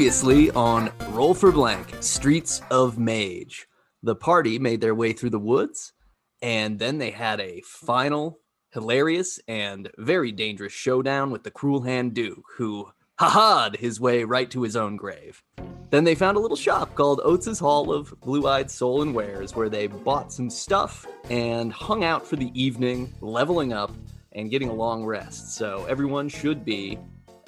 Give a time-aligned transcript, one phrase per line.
[0.00, 3.66] Previously on Roll for Blank Streets of Mage,
[4.02, 5.92] the party made their way through the woods,
[6.40, 8.38] and then they had a final,
[8.70, 14.50] hilarious, and very dangerous showdown with the Cruel Hand Duke, who ha-ha'd his way right
[14.52, 15.42] to his own grave.
[15.90, 19.54] Then they found a little shop called Oates' Hall of Blue Eyed Soul and Wares,
[19.54, 23.92] where they bought some stuff and hung out for the evening, leveling up
[24.32, 25.56] and getting a long rest.
[25.56, 26.98] So everyone should be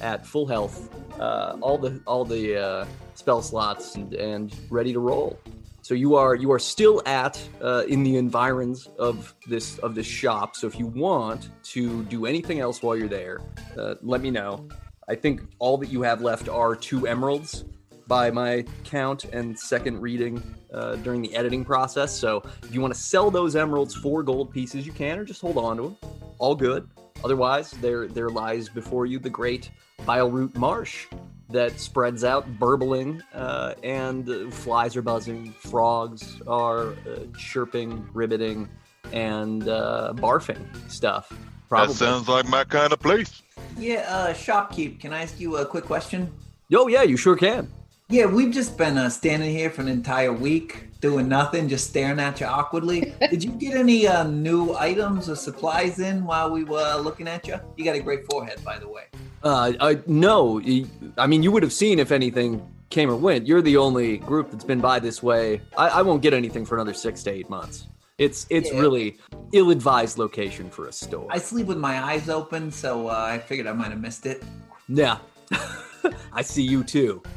[0.03, 5.01] at full health, uh, all the all the uh, spell slots and, and ready to
[5.01, 5.39] roll.
[5.83, 10.07] So you are you are still at uh, in the environs of this of this
[10.07, 10.55] shop.
[10.57, 13.41] So if you want to do anything else while you're there,
[13.77, 14.69] uh, let me know.
[15.09, 17.65] I think all that you have left are two emeralds
[18.07, 22.17] by my count and second reading uh, during the editing process.
[22.17, 25.41] So if you want to sell those emeralds for gold pieces, you can, or just
[25.41, 25.97] hold on to them.
[26.39, 26.89] All good.
[27.25, 31.07] Otherwise, there there lies before you the great Bileroot Marsh
[31.51, 38.69] that spreads out, burbling, uh, and uh, flies are buzzing, frogs are uh, chirping, ribbiting,
[39.13, 41.33] and uh, barfing stuff.
[41.69, 41.93] Probably.
[41.93, 43.43] That sounds like my kind of place.
[43.79, 46.33] Yeah, uh, shopkeep, can I ask you a quick question?
[46.75, 47.71] Oh yeah, you sure can.
[48.13, 52.21] Yeah, we've just been uh, standing here for an entire week doing nothing, just staring
[52.21, 53.15] at you awkwardly.
[53.31, 57.49] Did you get any uh, new items or supplies in while we were looking at
[57.49, 57.57] you?
[57.79, 59.05] You got a great forehead, by the way.
[59.43, 60.85] Uh, I, no, y-
[61.17, 62.61] I mean you would have seen if anything
[62.91, 63.47] came or went.
[63.47, 65.63] You're the only group that's been by this way.
[65.79, 67.87] I, I won't get anything for another six to eight months.
[68.19, 68.79] It's it's Yeah.
[68.79, 69.17] really
[69.55, 71.27] ill-advised location for a store.
[71.31, 74.45] I sleep with my eyes open, so uh, I figured I might have missed it.
[74.87, 75.17] yeah,
[76.33, 77.23] I see you too.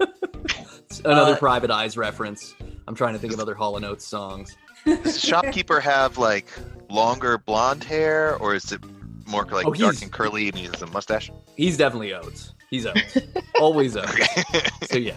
[0.00, 2.54] It's Another Uh, Private Eyes reference.
[2.86, 4.56] I'm trying to think of other Hall and Oates songs.
[4.84, 6.48] Does the shopkeeper have like
[6.88, 8.80] longer blonde hair, or is it
[9.26, 11.30] more like Oh, dark and curly and he has a mustache?
[11.56, 12.54] He's definitely Oates.
[12.70, 13.18] He's Oates.
[13.60, 14.10] Always Oates.
[14.14, 14.68] Okay.
[14.90, 15.14] So yeah,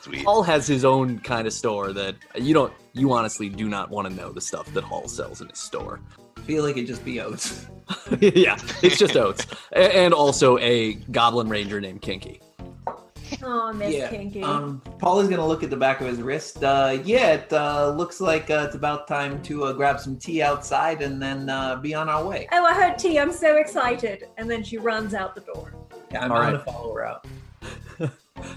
[0.00, 0.24] Sweet.
[0.24, 2.72] Hall has his own kind of store that you don't.
[2.94, 6.00] You honestly do not want to know the stuff that Hall sells in his store.
[6.44, 7.66] feel like it just be oats.
[8.20, 12.40] yeah, it's just Oates, and also a Goblin Ranger named Kinky.
[13.42, 14.08] Oh, Miss yeah.
[14.08, 14.42] Kinky.
[14.42, 16.62] Um, Paul is gonna look at the back of his wrist.
[16.62, 20.42] Uh, yeah, it uh, looks like uh, it's about time to uh, grab some tea
[20.42, 22.48] outside and then uh, be on our way.
[22.52, 23.18] oh, I heard tea.
[23.18, 24.28] I'm so excited.
[24.36, 25.72] And then she runs out the door.
[26.12, 26.64] Yeah, I'm All gonna right.
[26.64, 27.26] follow her out.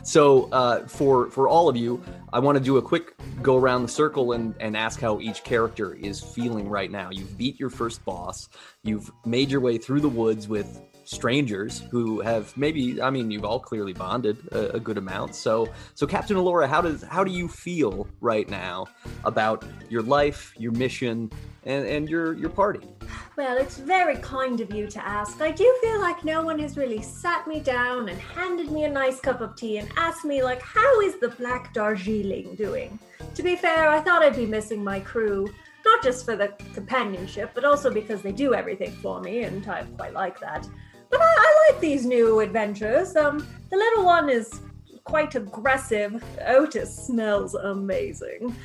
[0.04, 2.02] So uh, for for all of you,
[2.32, 5.44] I want to do a quick go around the circle and and ask how each
[5.44, 7.10] character is feeling right now.
[7.12, 8.50] You've beat your first boss.
[8.84, 13.46] You've made your way through the woods with strangers who have maybe I mean you've
[13.46, 15.36] all clearly bonded a, a good amount.
[15.36, 18.88] So so Captain Alora, how does how do you feel right now
[19.24, 21.32] about your life, your mission,
[21.66, 22.88] and and your your party?
[23.36, 25.42] Well, it's very kind of you to ask.
[25.42, 28.90] I do feel like no one has really sat me down and handed me a
[28.90, 33.00] nice cup of tea and asked me, like, how is the Black Darjeeling doing?
[33.34, 35.52] To be fair, I thought I'd be missing my crew,
[35.84, 39.82] not just for the companionship, but also because they do everything for me, and I
[39.98, 40.68] quite like that.
[41.14, 43.16] But I, I like these new adventures.
[43.16, 44.62] Um, the little one is
[45.04, 46.24] quite aggressive.
[46.48, 48.56] Otis smells amazing.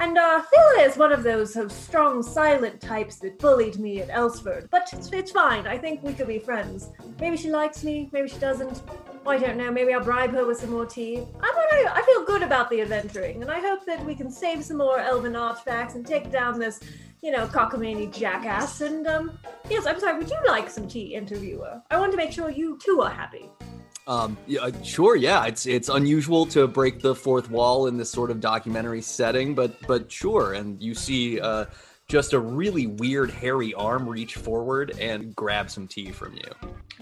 [0.00, 0.42] And uh,
[0.80, 4.68] is one of those strong, silent types that bullied me at Elsford.
[4.70, 5.66] But it's, it's fine.
[5.66, 6.90] I think we could be friends.
[7.20, 8.08] Maybe she likes me.
[8.12, 8.82] Maybe she doesn't.
[9.26, 9.70] I don't know.
[9.72, 11.26] Maybe I'll bribe her with some more tea.
[11.40, 11.92] I don't know.
[11.92, 15.00] I feel good about the adventuring, and I hope that we can save some more
[15.00, 16.80] elven artifacts and take down this,
[17.20, 18.80] you know, cockamamie jackass.
[18.80, 19.38] And um,
[19.68, 20.16] yes, I'm sorry.
[20.18, 21.82] Would you like some tea, interviewer?
[21.90, 23.50] I want to make sure you too are happy.
[24.08, 25.44] Um, yeah, uh, sure, yeah.
[25.44, 29.76] It's it's unusual to break the fourth wall in this sort of documentary setting, but
[29.86, 30.54] but sure.
[30.54, 31.66] And you see uh,
[32.08, 36.42] just a really weird hairy arm reach forward and grab some tea from you.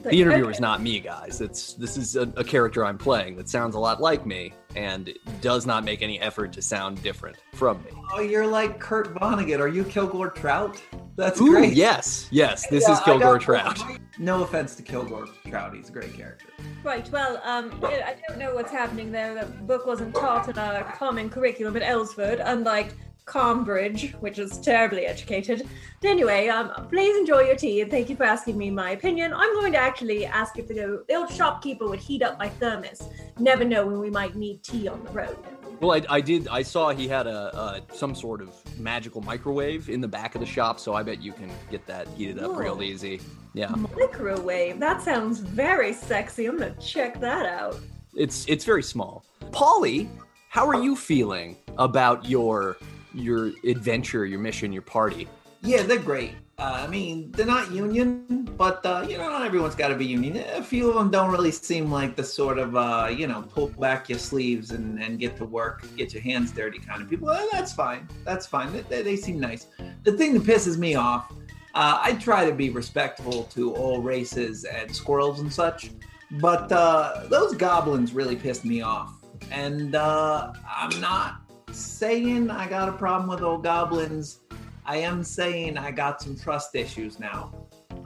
[0.03, 0.63] But- The interviewer is okay.
[0.63, 1.41] not me, guys.
[1.41, 5.15] It's this is a, a character I'm playing that sounds a lot like me and
[5.41, 7.91] does not make any effort to sound different from me.
[8.13, 9.61] Oh, you're like Kurt Vonnegut.
[9.61, 10.83] Are you Kilgore Trout?
[11.15, 11.73] That's Ooh, great.
[11.75, 12.67] yes, yes.
[12.67, 13.79] This Yeah, is Kilgore got- Trout.
[14.19, 15.75] No offense to Kilgore Trout.
[15.75, 16.46] He's a great character.
[16.85, 19.35] Right, well, um, I don't know what's happening there.
[19.35, 22.93] The book wasn't taught in a common curriculum at Ellsford, unlike
[23.27, 25.69] Cambridge, which is terribly educated.
[26.01, 29.33] But anyway, um, please enjoy your tea, and thank you for asking me my opinion.
[29.35, 33.09] I'm going to actually ask if the, the old shopkeeper would heat up my thermos.
[33.39, 35.37] Never know when we might need tea on the road.
[35.81, 36.49] Well, I, I did.
[36.49, 40.41] I saw he had a, uh some sort of magical microwave in the back of
[40.41, 43.21] the shop, so I bet you can get that heated up real easy.
[43.57, 46.45] Yeah, Microwave, that sounds very sexy.
[46.45, 47.81] I'm gonna check that out.
[48.15, 49.25] it's it's very small.
[49.51, 50.11] Polly,
[50.51, 52.77] how are you feeling about your
[53.15, 55.27] your adventure, your mission, your party?
[55.63, 56.33] Yeah, they're great.
[56.59, 60.05] Uh, I mean, they're not union, but uh, you know, not everyone's got to be
[60.05, 60.37] union.
[60.55, 63.69] A few of them don't really seem like the sort of uh, you know, pull
[63.69, 67.29] back your sleeves and, and get to work, get your hands dirty kind of people.
[67.29, 68.07] Well, that's fine.
[68.23, 68.71] That's fine.
[68.75, 69.69] They, they, they seem nice.
[70.05, 71.33] The thing that pisses me off,
[71.77, 75.91] uh, I try to be respectful to all races and squirrels and such,
[76.33, 79.13] but uh, those goblins really pissed me off.
[79.51, 84.41] And uh, I'm not saying I got a problem with old goblins
[84.87, 87.53] I am saying I got some trust issues now.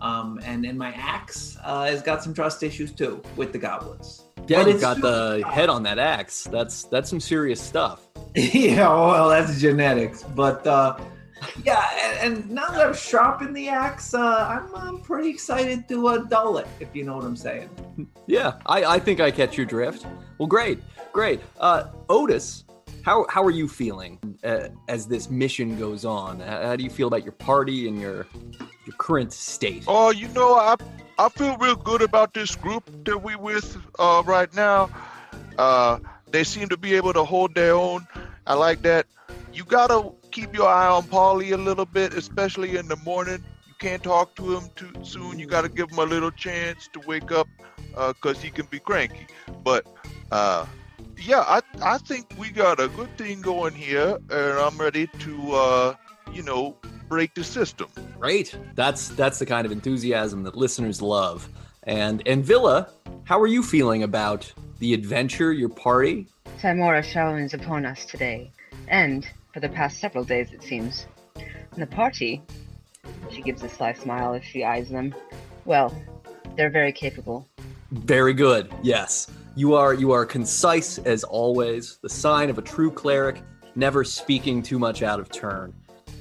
[0.00, 4.23] Um, and and my axe uh, has got some trust issues too with the goblins.
[4.46, 6.44] Yeah, But it's got the head on that axe.
[6.44, 8.08] That's that's some serious stuff.
[8.34, 10.23] yeah, well, that's genetics.
[10.23, 10.99] But uh,
[11.64, 16.08] yeah, and, and now that I've sharpened the axe, uh, I'm, I'm pretty excited to
[16.08, 17.70] uh, dull it, if you know what I'm saying.
[18.26, 20.06] Yeah, I, I think I catch your drift.
[20.38, 20.81] Well, great,
[21.12, 21.40] great.
[21.58, 22.64] Uh, Otis,
[23.02, 26.40] how how are you feeling uh, as this mission goes on?
[26.40, 28.26] How, how do you feel about your party and your
[28.87, 29.84] your current state?
[29.88, 30.76] Oh, you know, I
[31.19, 34.90] I feel real good about this group that we with uh, right now.
[35.58, 35.98] Uh,
[36.31, 38.06] they seem to be able to hold their own.
[38.46, 39.06] I like that.
[39.52, 43.44] You gotta keep your eye on Paulie a little bit, especially in the morning.
[43.67, 45.38] You can't talk to him too soon.
[45.38, 47.49] You gotta give him a little chance to wake up,
[47.97, 49.27] uh, cause he can be cranky.
[49.62, 49.87] But
[50.31, 50.67] uh,
[51.19, 55.53] yeah, I I think we got a good thing going here, and I'm ready to
[55.53, 55.94] uh,
[56.33, 56.76] you know
[57.09, 57.88] break the system.
[58.19, 58.56] Great.
[58.75, 61.49] That's that's the kind of enthusiasm that listeners love.
[61.85, 62.91] And and Villa,
[63.25, 66.26] how are you feeling about the adventure, your party?
[66.61, 68.50] Tymora showers upon us today,
[68.88, 71.06] and for the past several days, it seems.
[71.37, 72.43] And the party,
[73.31, 75.14] she gives a sly smile as she eyes them.
[75.64, 75.94] Well,
[76.56, 77.49] they're very capable.
[77.91, 78.73] Very good.
[78.82, 79.31] Yes.
[79.56, 83.43] You are you are concise as always, the sign of a true cleric,
[83.75, 85.75] never speaking too much out of turn.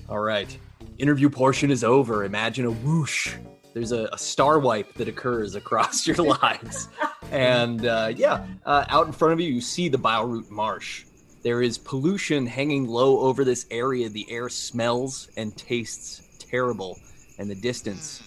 [0.09, 0.57] All right.
[0.97, 2.25] Interview portion is over.
[2.25, 3.35] Imagine a whoosh.
[3.73, 6.89] There's a, a star wipe that occurs across your lives.
[7.31, 11.05] And uh, yeah, uh, out in front of you, you see the Bioroot Marsh.
[11.41, 14.09] There is pollution hanging low over this area.
[14.09, 16.99] The air smells and tastes terrible.
[17.37, 18.21] In the distance,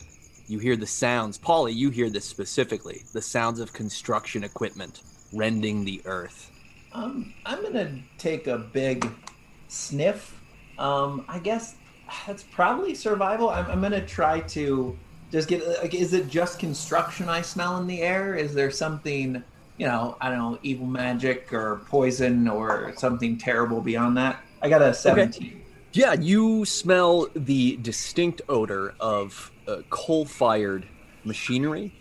[0.48, 1.36] you hear the sounds.
[1.36, 6.50] Polly, you hear this specifically the sounds of construction equipment rending the earth.
[6.92, 9.10] Um, I'm gonna take a big
[9.68, 10.40] sniff.
[10.78, 11.76] Um, I guess
[12.26, 13.50] that's probably survival.
[13.50, 14.98] I'm, I'm gonna try to
[15.30, 15.66] just get.
[15.80, 18.34] Like, is it just construction I smell in the air?
[18.34, 19.42] Is there something,
[19.76, 24.40] you know, I don't know, evil magic or poison or something terrible beyond that?
[24.60, 25.60] I got a 17.
[25.92, 30.86] Yeah, you smell the distinct odor of uh, coal-fired
[31.24, 31.92] machinery.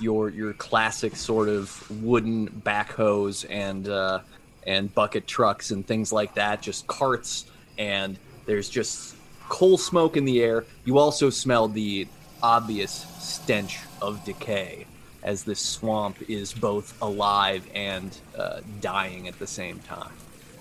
[0.00, 4.20] Your your classic sort of wooden backhoes and uh,
[4.66, 6.62] and bucket trucks and things like that.
[6.62, 7.44] Just carts
[7.76, 9.14] and there's just
[9.50, 10.64] coal smoke in the air.
[10.86, 12.08] You also smell the
[12.42, 14.86] obvious stench of decay
[15.24, 20.12] as this swamp is both alive and uh, dying at the same time.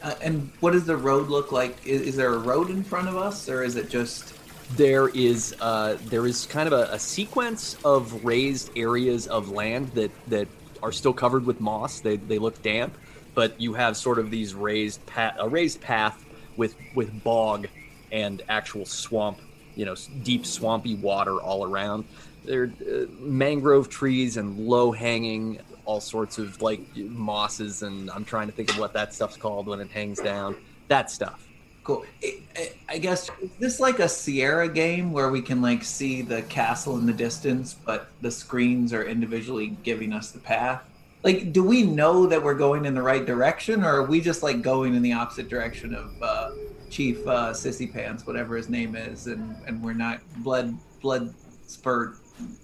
[0.02, 1.86] Uh, and what does the road look like?
[1.86, 4.34] Is, is there a road in front of us, or is it just?
[4.72, 9.90] there is uh, there is kind of a, a sequence of raised areas of land
[9.90, 10.48] that that
[10.82, 12.00] are still covered with moss.
[12.00, 12.98] They they look damp,
[13.36, 16.24] but you have sort of these raised path, a raised path
[16.58, 17.68] with with bog
[18.12, 19.40] and actual swamp,
[19.76, 22.06] you know, deep swampy water all around.
[22.46, 28.24] There are uh, mangrove trees and low hanging all sorts of like mosses and I'm
[28.26, 30.56] trying to think of what that stuff's called when it hangs down.
[30.88, 31.48] That stuff.
[31.84, 32.06] Cool.
[32.24, 36.22] I, I- I guess is this like a Sierra game where we can like see
[36.22, 40.84] the castle in the distance, but the screens are individually giving us the path.
[41.24, 44.44] Like, do we know that we're going in the right direction, or are we just
[44.44, 46.52] like going in the opposite direction of uh,
[46.92, 51.34] Chief uh, Sissy Pants, whatever his name is, and and we're not blood blood
[51.66, 52.18] spurt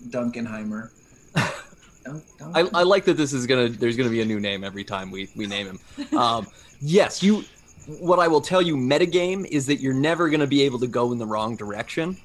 [0.09, 0.89] Duncanheimer.
[2.05, 2.21] Dun-
[2.55, 3.69] I, I like that this is gonna.
[3.69, 5.67] There's gonna be a new name every time we we name
[5.97, 6.17] him.
[6.17, 6.47] Um,
[6.81, 7.43] yes, you.
[7.99, 11.11] What I will tell you, metagame, is that you're never gonna be able to go
[11.11, 12.17] in the wrong direction.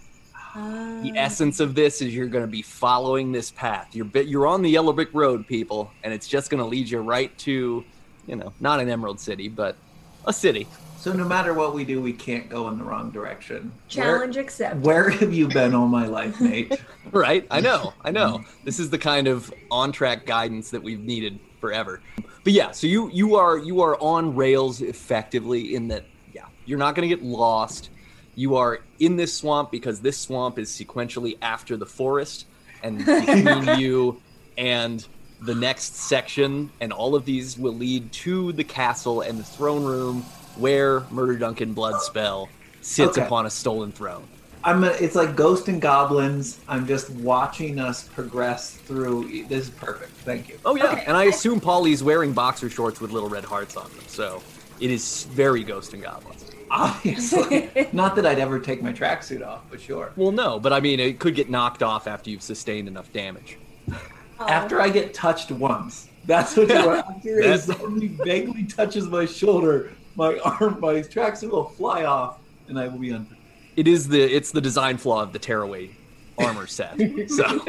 [0.54, 1.12] The Ah.
[1.16, 3.88] essence of this is you're gonna be following this path.
[3.94, 4.26] You're bit.
[4.28, 7.84] You're on the yellow brick road, people, and it's just gonna lead you right to,
[8.26, 9.76] you know, not an Emerald City, but
[10.26, 10.66] a city.
[11.04, 13.70] So no matter what we do, we can't go in the wrong direction.
[13.88, 14.82] Challenge accepted.
[14.82, 16.72] Where have you been all my life, Nate?
[17.12, 17.46] Right?
[17.50, 17.92] I know.
[18.00, 18.42] I know.
[18.64, 22.00] This is the kind of on-track guidance that we've needed forever.
[22.42, 26.78] But yeah, so you you are you are on rails effectively in that yeah, you're
[26.78, 27.90] not going to get lost.
[28.34, 32.46] You are in this swamp because this swamp is sequentially after the forest
[32.82, 34.20] and between you
[34.56, 35.06] and
[35.42, 39.84] the next section and all of these will lead to the castle and the throne
[39.84, 40.24] room
[40.56, 42.48] where Murder Duncan Bloodspell
[42.82, 43.26] sits Okay.
[43.26, 44.24] upon a stolen throne.
[44.66, 44.82] I'm.
[44.84, 46.58] A, it's like Ghost and Goblins.
[46.68, 49.44] I'm just watching us progress through.
[49.46, 50.12] This is perfect.
[50.18, 50.58] Thank you.
[50.64, 51.04] Oh yeah, Okay.
[51.06, 54.42] and I assume Polly's wearing boxer shorts with little red hearts on them, so
[54.80, 56.46] it is very Ghost and Goblins.
[56.70, 60.12] Obviously, not that I'd ever take my tracksuit off, but sure.
[60.16, 63.58] Well, no, but I mean, it could get knocked off after you've sustained enough damage.
[64.40, 64.46] Oh.
[64.48, 67.06] After I get touched once, that's what you want.
[67.16, 72.38] After it That's- only vaguely touches my shoulder, my arm, my tracksuit will fly off,
[72.68, 73.38] and I will be unprotected.
[73.76, 75.90] It is the it's the design flaw of the tearaway
[76.38, 76.96] armor set.
[77.28, 77.64] So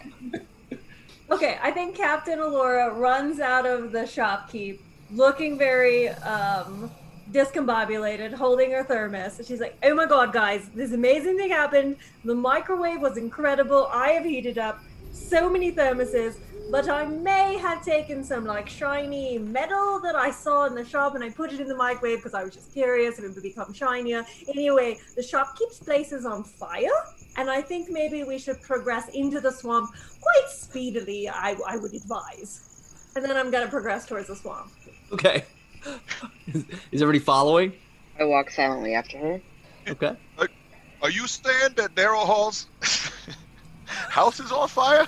[1.32, 4.80] Okay, I think Captain Alora runs out of the shopkeep
[5.12, 6.92] looking very um
[7.32, 9.40] discombobulated, holding her thermos.
[9.40, 11.96] And she's like, Oh my god, guys, this amazing thing happened.
[12.24, 13.88] The microwave was incredible.
[13.92, 14.80] I have heated up
[15.12, 16.38] so many thermoses,
[16.72, 21.16] but I may have taken some like shiny metal that I saw in the shop
[21.16, 23.44] and I put it in the microwave because I was just curious if it would
[23.44, 24.26] become shinier.
[24.48, 26.90] Anyway, the shop keeps places on fire.
[27.38, 29.92] And I think maybe we should progress into the swamp
[30.22, 33.12] quite speedily, I, I would advise.
[33.16, 34.72] And then I'm going to progress towards the swamp.
[35.12, 35.46] okay,
[36.48, 37.74] is, is everybody following?
[38.20, 39.42] I walk silently after her.
[39.88, 40.16] Okay.
[41.02, 42.68] Are you saying that Daryl Hall's
[43.86, 45.06] house is on fire?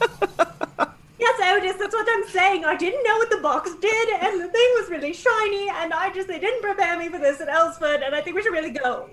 [1.18, 2.64] Yes, Otis, that's what I'm saying.
[2.64, 6.10] I didn't know what the box did, and the thing was really shiny, and I
[6.12, 8.70] just, they didn't prepare me for this at Elsford, and I think we should really
[8.72, 9.08] go.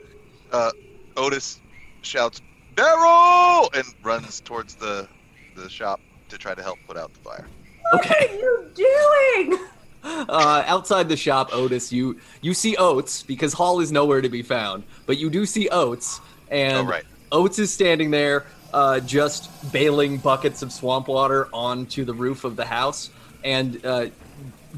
[0.52, 0.72] Uh,
[1.16, 1.62] Otis
[2.02, 2.42] shouts,
[2.76, 3.70] Daryl!
[3.76, 5.08] and runs towards the
[5.56, 7.48] the shop to try to help put out the fire.
[7.92, 8.28] What Okay.
[8.30, 9.60] are you doing?
[10.04, 14.42] Uh, outside the shop, Otis, you you see Oates because Hall is nowhere to be
[14.42, 16.20] found, but you do see Oates,
[16.50, 17.04] and Oh, right.
[17.32, 22.56] Oates is standing there, uh, just bailing buckets of swamp water onto the roof of
[22.56, 23.10] the house.
[23.44, 24.08] And uh,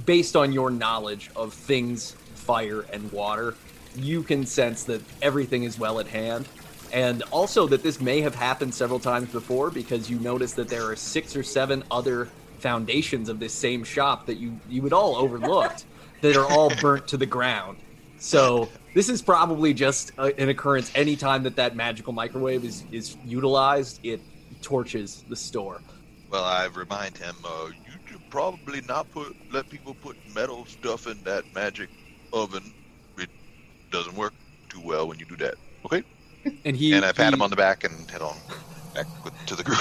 [0.05, 3.55] based on your knowledge of things, fire and water,
[3.95, 6.47] you can sense that everything is well at hand.
[6.91, 10.89] And also that this may have happened several times before because you notice that there
[10.89, 15.15] are six or seven other foundations of this same shop that you you had all
[15.15, 15.85] overlooked
[16.21, 17.77] that are all burnt to the ground.
[18.19, 23.17] So this is probably just a, an occurrence anytime that that magical microwave is is
[23.25, 23.99] utilized.
[24.03, 24.21] It
[24.61, 25.81] torches the store.
[26.29, 31.07] Well, I remind him, uh, you should probably not put let people put metal stuff
[31.07, 31.89] in that magic
[32.31, 32.73] oven.
[33.17, 33.29] It
[33.91, 34.33] doesn't work
[34.69, 35.55] too well when you do that.
[35.85, 36.03] Okay?
[36.65, 38.35] And he and I pat he, him on the back and head on
[38.93, 39.79] back with, to the group.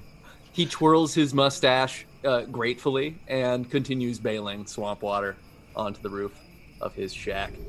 [0.52, 5.36] he twirls his mustache uh, gratefully and continues bailing swamp water
[5.76, 6.32] onto the roof
[6.80, 7.52] of his shack.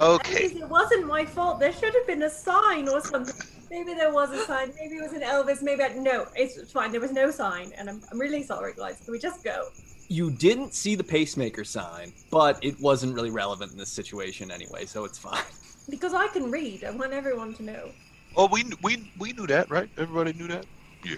[0.00, 0.48] Okay.
[0.48, 1.58] Please, It wasn't my fault.
[1.58, 3.34] There should have been a sign or something.
[3.68, 4.72] Maybe there was a sign.
[4.78, 5.60] Maybe it was an Elvis.
[5.60, 6.26] Maybe I, no.
[6.36, 6.92] It's it's fine.
[6.92, 9.00] There was no sign, and I'm, I'm really sorry, guys.
[9.04, 9.68] Can we just go?
[10.06, 14.86] You didn't see the pacemaker sign, but it wasn't really relevant in this situation anyway,
[14.86, 15.42] so it's fine.
[15.90, 16.84] Because I can read.
[16.84, 17.90] I want everyone to know.
[18.36, 19.88] Oh, we we we knew that, right?
[19.96, 20.66] Everybody knew that.
[21.02, 21.16] Yeah,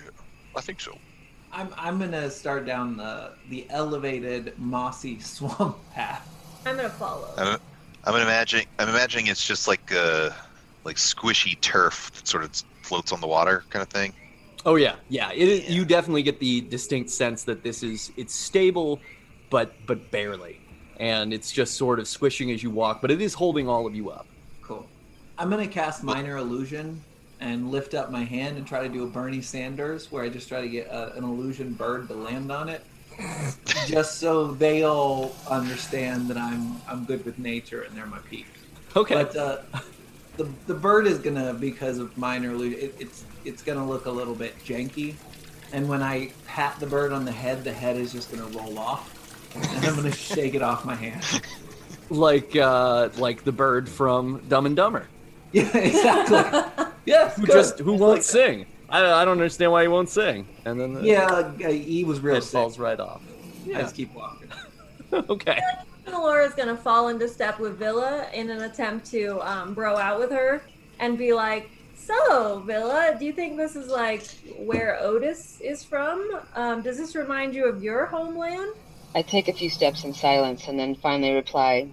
[0.57, 0.97] I think so.
[1.53, 6.27] I'm I'm gonna start down the the elevated mossy swamp path.
[6.65, 7.33] I'm gonna follow.
[7.37, 7.61] I'm,
[8.05, 8.67] I'm imagining.
[8.79, 10.31] I'm imagining it's just like uh
[10.85, 14.13] like squishy turf that sort of floats on the water, kind of thing.
[14.65, 15.33] Oh yeah, yeah.
[15.33, 19.01] It is, you definitely get the distinct sense that this is it's stable,
[19.49, 20.61] but but barely,
[20.99, 23.95] and it's just sort of squishing as you walk, but it is holding all of
[23.95, 24.27] you up.
[24.63, 24.87] Cool.
[25.39, 27.03] I'm gonna cast minor illusion
[27.41, 30.49] and lift up my hand and try to do a Bernie Sanders, where I just
[30.49, 32.85] try to get uh an illusion bird to land on it,
[33.87, 38.47] just so they'll understand that I'm I'm good with nature and they're my peak.
[38.97, 39.15] Okay.
[39.15, 39.59] But uh,
[40.37, 42.81] the the bird is gonna because of minor illusion.
[42.81, 45.15] It, it's it's gonna look a little bit janky,
[45.73, 48.79] and when I pat the bird on the head, the head is just gonna roll
[48.79, 51.43] off, and I'm gonna shake it off my hand.
[52.11, 55.07] like uh like the bird from Dumb and Dumber,
[55.53, 56.85] Yeah, exactly.
[57.07, 57.53] yeah, who good.
[57.53, 58.67] just who Just won't like sing.
[58.89, 62.21] I, I don't understand why he won't sing, and then the Yeah, uh, he was
[62.21, 62.53] real It sick.
[62.53, 63.21] falls right off.
[63.67, 63.81] Yeah.
[63.83, 64.49] Just keep walking.
[65.13, 65.61] okay.
[66.11, 70.31] Laura's gonna fall into step with Villa in an attempt to um, bro out with
[70.31, 70.63] her
[70.99, 74.25] and be like, "So, Villa, do you think this is like
[74.57, 76.41] where Otis is from?
[76.55, 78.73] Um, does this remind you of your homeland?"
[79.15, 81.89] I take a few steps in silence and then finally reply,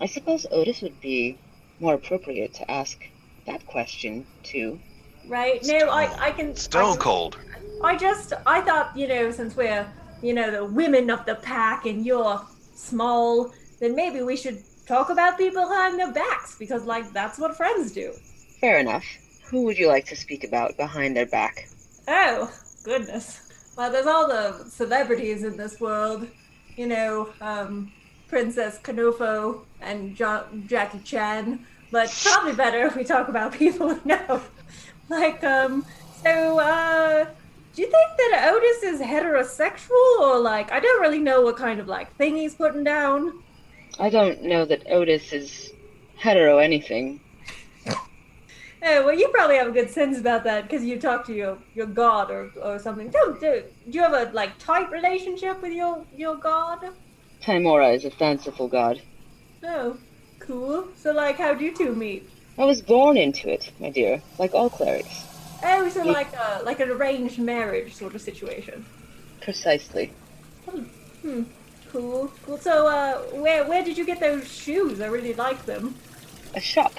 [0.00, 1.38] I suppose Otis would be
[1.80, 2.98] more appropriate to ask
[3.46, 4.78] that question to.
[5.26, 5.60] Right?
[5.64, 6.50] No, I, I can.
[6.50, 7.38] I Stone can- cold.
[7.82, 9.86] I just I thought you know since we're
[10.22, 12.40] you know the women of the pack and you're
[12.74, 17.56] small, then maybe we should talk about people behind their backs because like that's what
[17.56, 18.12] friends do.
[18.60, 19.04] Fair enough.
[19.50, 21.68] Who would you like to speak about behind their back?
[22.08, 22.50] Oh
[22.84, 23.72] goodness!
[23.76, 26.26] Well, there's all the celebrities in this world,
[26.76, 27.92] you know, um,
[28.28, 31.64] Princess Kanofo and Jackie Chan.
[31.90, 34.40] but probably better if we talk about people we know.
[35.08, 35.86] Like, um,
[36.22, 37.26] so, uh,
[37.74, 41.80] do you think that Otis is heterosexual or like, I don't really know what kind
[41.80, 43.42] of like thing he's putting down.
[43.98, 45.72] I don't know that Otis is
[46.16, 47.20] hetero anything.
[48.80, 51.58] Hey, well, you probably have a good sense about that because you talk to your,
[51.74, 53.10] your god or, or something.
[53.10, 56.90] Do, do, do you have a like tight relationship with your your god?
[57.42, 59.02] Tymora is a fanciful god.
[59.64, 59.96] Oh,
[60.40, 60.88] cool.
[60.96, 62.28] So like, how'd you two meet?
[62.56, 65.24] I was born into it, my dear, like all clerics.
[65.62, 66.12] Oh, so Yeah.
[66.12, 68.84] like a like an arranged marriage sort of situation.
[69.40, 70.12] Precisely.
[71.22, 71.42] Hmm.
[71.90, 72.30] Cool.
[72.44, 72.58] Cool.
[72.58, 75.00] So, uh, where where did you get those shoes?
[75.00, 75.94] I really like them.
[76.54, 76.92] A shop.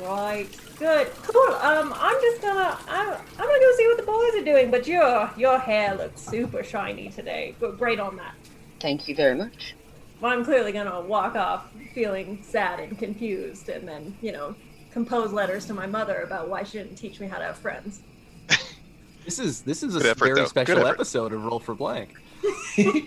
[0.00, 0.48] Right.
[0.78, 1.08] Good.
[1.22, 1.54] Cool.
[1.56, 4.70] Um, I'm just gonna I'm, I'm gonna go see what the boys are doing.
[4.70, 7.54] But your your hair looks super shiny today.
[7.78, 8.34] Great on that.
[8.80, 9.74] Thank you very much.
[10.22, 14.54] Well, I'm clearly gonna walk off feeling sad and confused, and then you know
[14.92, 18.00] compose letters to my mother about why she didn't teach me how to have friends.
[19.24, 20.46] This is this is a effort, very though.
[20.46, 22.10] Special episode of Roll for Blank.
[22.76, 23.04] We're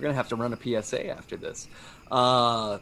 [0.00, 1.66] gonna have to run a PSA after this.
[2.08, 2.78] Uh,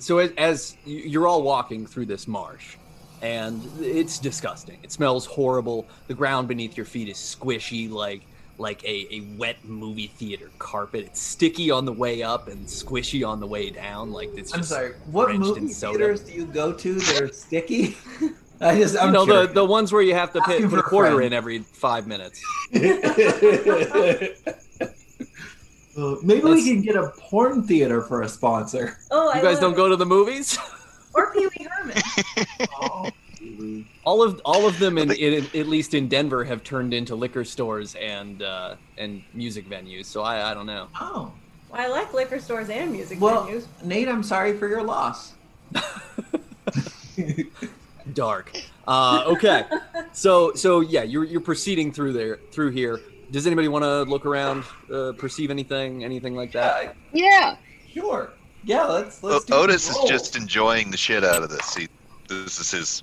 [0.00, 2.76] so as, as you're all walking through this marsh,
[3.20, 4.80] and it's disgusting.
[4.82, 5.86] It smells horrible.
[6.08, 8.22] The ground beneath your feet is squishy, like
[8.58, 11.04] like a, a wet movie theater carpet.
[11.06, 14.12] It's sticky on the way up and squishy on the way down.
[14.12, 14.92] Like it's I'm just sorry.
[15.10, 15.98] What drenched in movie soda.
[15.98, 17.96] theaters do you go to that are sticky?
[18.60, 19.46] I just, I'm you know sure.
[19.48, 21.26] the the ones where you have to pay, put a quarter friend.
[21.26, 22.40] in every five minutes.
[25.94, 28.96] Uh, maybe That's- we can get a porn theater for a sponsor.
[29.10, 29.76] Oh, I You guys don't it.
[29.76, 30.56] go to the movies?
[31.14, 32.02] or Pee Wee Herman.
[32.80, 33.10] Oh,
[34.04, 37.44] all of all of them in, in at least in Denver have turned into liquor
[37.44, 40.06] stores and uh, and music venues.
[40.06, 40.88] So I, I don't know.
[41.00, 41.32] oh.
[41.74, 43.64] I like liquor stores and music Well, venues.
[43.82, 45.32] Nate, I'm sorry for your loss.
[48.14, 48.52] Dark.
[48.86, 49.64] Uh, okay.
[50.12, 53.00] So so yeah, you're you're proceeding through there through here.
[53.30, 56.88] Does anybody want to look around, uh, perceive anything, anything like that?
[56.88, 57.56] Uh, Yeah.
[57.90, 58.30] sure.
[58.64, 59.44] Yeah, let's let's.
[59.44, 61.74] O- do Otis is just enjoying the shit out of this.
[61.74, 61.88] He,
[62.28, 63.02] this is his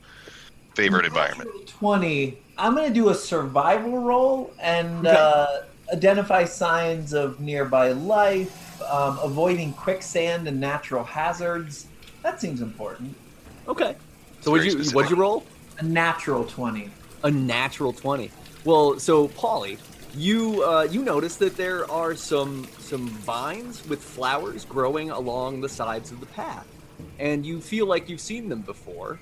[0.75, 1.49] favorite environment.
[1.67, 2.38] Twenty.
[2.58, 5.15] I'm gonna do a survival roll and Okay.
[5.17, 5.47] uh,
[5.93, 11.88] identify signs of nearby life, um, avoiding quicksand and natural hazards.
[12.21, 13.15] That seems important.
[13.67, 13.95] Okay.
[14.41, 15.45] So what Very you what'd you roll?
[15.79, 16.89] A natural twenty.
[17.23, 18.32] A natural twenty.
[18.65, 19.77] Well, so Polly,
[20.15, 25.69] you uh, you notice that there are some some vines with flowers growing along the
[25.69, 26.67] sides of the path,
[27.19, 29.19] and you feel like you've seen them before,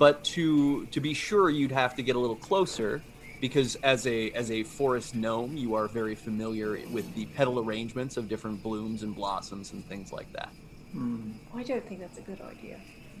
[0.00, 3.02] but to to be sure, you'd have to get a little closer
[3.38, 8.16] because as a as a forest gnome, you are very familiar with the petal arrangements
[8.16, 10.48] of different blooms and blossoms and things like that.
[10.92, 11.32] Hmm.
[11.54, 12.80] I don't think that's a good idea.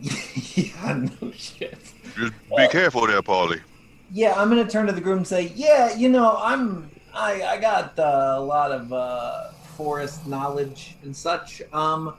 [0.54, 1.78] yeah, no shit.
[2.16, 3.60] Just be careful there, Paulie.
[4.10, 7.56] Yeah, I'm gonna turn to the groom and say, yeah, you know, I'm I I
[7.58, 11.60] got uh, a lot of uh, forest knowledge and such.
[11.74, 12.14] Um,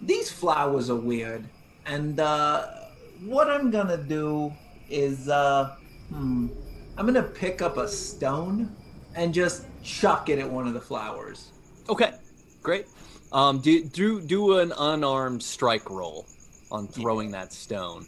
[0.00, 1.44] these flowers are weird,
[1.84, 2.85] and uh,
[3.24, 4.52] what I'm gonna do
[4.88, 5.76] is, uh,
[6.10, 6.48] hmm,
[6.96, 8.74] I'm gonna pick up a stone
[9.14, 11.50] and just chuck it at one of the flowers.
[11.88, 12.12] Okay,
[12.62, 12.86] great.
[13.32, 16.26] Um, do do do an unarmed strike roll
[16.70, 18.06] on throwing that stone.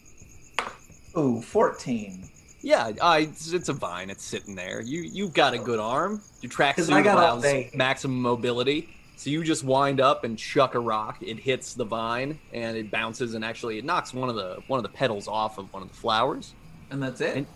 [1.16, 2.29] Ooh, 14.
[2.61, 4.11] Yeah, I, it's, it's a vine.
[4.11, 4.81] It's sitting there.
[4.81, 6.23] You you've got a good arm.
[6.40, 7.44] Your tracksuit allows
[7.75, 8.88] maximum mobility.
[9.19, 11.19] So you just wind up and chuck a rock.
[11.21, 14.79] It hits the vine and it bounces and actually it knocks one of the one
[14.79, 16.55] of the petals off of one of the flowers.
[16.91, 17.37] And that's it?
[17.37, 17.47] And-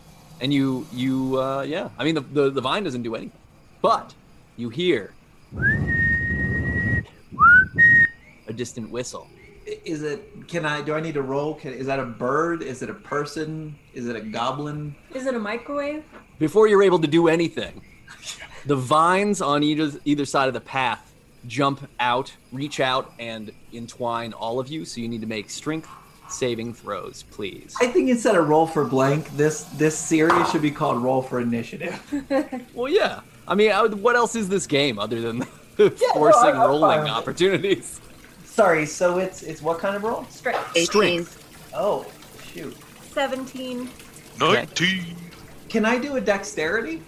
[0.40, 1.90] And you you uh, yeah.
[1.98, 3.38] I mean the, the the vine doesn't do anything,
[3.80, 4.12] but
[4.56, 5.14] you hear
[8.48, 9.28] a distant whistle.
[9.84, 11.54] Is it, can I, do I need to roll?
[11.54, 12.62] Can, is that a bird?
[12.62, 13.76] Is it a person?
[13.94, 14.96] Is it a goblin?
[15.14, 16.02] Is it a microwave?
[16.40, 17.80] Before you're able to do anything,
[18.66, 21.11] the vines on either either side of the path
[21.46, 24.84] jump out, reach out, and entwine all of you.
[24.84, 25.88] So you need to make strength
[26.28, 27.74] saving throws, please.
[27.80, 31.40] I think instead of roll for blank, this this series should be called roll for
[31.40, 32.00] initiative.
[32.74, 33.20] Well, yeah.
[33.46, 35.38] I mean, I would- what else is this game other than
[35.78, 38.00] no, forcing I- I'm rolling fine opportunities?
[38.44, 40.24] Sorry, so it's it's what kind of roll?
[40.30, 40.56] Straight.
[40.76, 40.86] 18.
[40.86, 41.70] Strength.
[41.74, 42.06] Oh,
[42.52, 42.76] shoot.
[43.12, 43.88] 17.
[44.40, 45.16] 19.
[45.68, 47.02] Can I do a dexterity?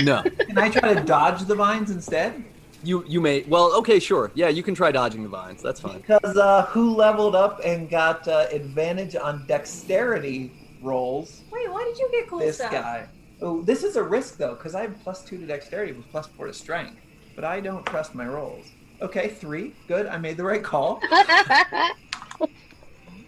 [0.00, 0.22] No.
[0.22, 2.42] Can I try to dodge the vines instead?
[2.86, 5.98] You you may well okay sure yeah you can try dodging the vines that's fine
[5.98, 11.42] Because uh, who leveled up and got uh, advantage on dexterity rolls?
[11.50, 12.70] Wait, why did you get cool This stuff?
[12.70, 13.08] guy.
[13.42, 16.28] Oh, this is a risk though, because I have plus two to dexterity with plus
[16.28, 16.96] four to strength.
[17.34, 18.66] But I don't trust my rolls.
[19.02, 19.74] Okay, three.
[19.88, 20.06] Good.
[20.06, 21.00] I made the right call.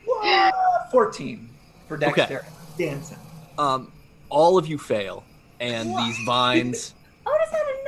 [0.04, 0.54] What?
[0.90, 1.48] 14
[1.86, 2.48] for dexterity.
[2.78, 3.18] Dancing.
[3.58, 3.92] Um,
[4.30, 5.22] all of you fail,
[5.60, 6.94] and these vines
[7.26, 7.84] Otis had a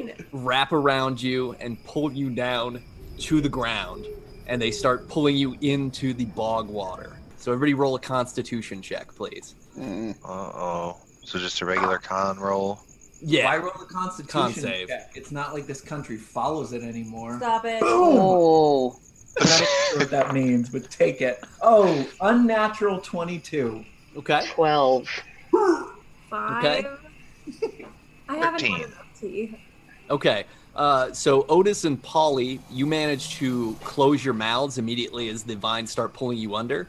[0.00, 0.26] 19.
[0.32, 2.82] wrap around you and pull you down
[3.18, 4.06] to the ground,
[4.46, 7.16] and they start pulling you into the bog water.
[7.36, 9.54] So everybody roll a Constitution check, please.
[9.78, 10.16] Mm.
[10.24, 10.96] Uh oh.
[11.24, 12.80] So just a regular con roll.
[13.20, 13.46] Yeah.
[13.46, 14.88] Why roll a constitution Con save.
[14.88, 15.12] check?
[15.14, 17.38] It's not like this country follows it anymore.
[17.38, 17.80] Stop it.
[17.80, 17.90] Boom!
[17.90, 18.98] Oh,
[19.40, 21.42] I'm not sure what that means, but take it.
[21.62, 23.82] Oh, unnatural 22.
[24.18, 24.46] Okay.
[24.50, 25.08] 12.
[26.30, 26.64] Five.
[26.64, 26.88] Okay.
[28.28, 29.58] I haven't had enough tea.
[30.10, 30.44] Okay.
[30.74, 35.90] Uh, so Otis and Polly, you manage to close your mouths immediately as the vines
[35.90, 36.88] start pulling you under.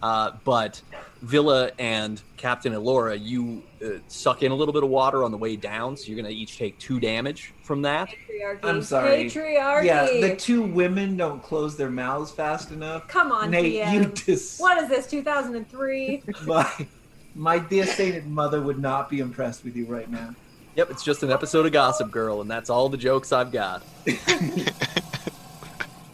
[0.00, 0.80] Uh, but
[1.22, 5.36] Villa and Captain Elora, you uh, suck in a little bit of water on the
[5.36, 8.08] way down, so you're going to each take two damage from that.
[8.08, 8.64] Patriarchy.
[8.64, 9.24] I'm sorry.
[9.24, 9.84] Patriarchy.
[9.84, 13.08] Yeah, the two women don't close their mouths fast enough.
[13.08, 13.92] Come on, Nate, DM.
[13.92, 16.22] you dis- What is this, 2003?
[16.46, 16.86] my,
[17.34, 20.34] my dear sainted mother would not be impressed with you right now.
[20.78, 23.82] Yep, it's just an episode of Gossip Girl, and that's all the jokes I've got.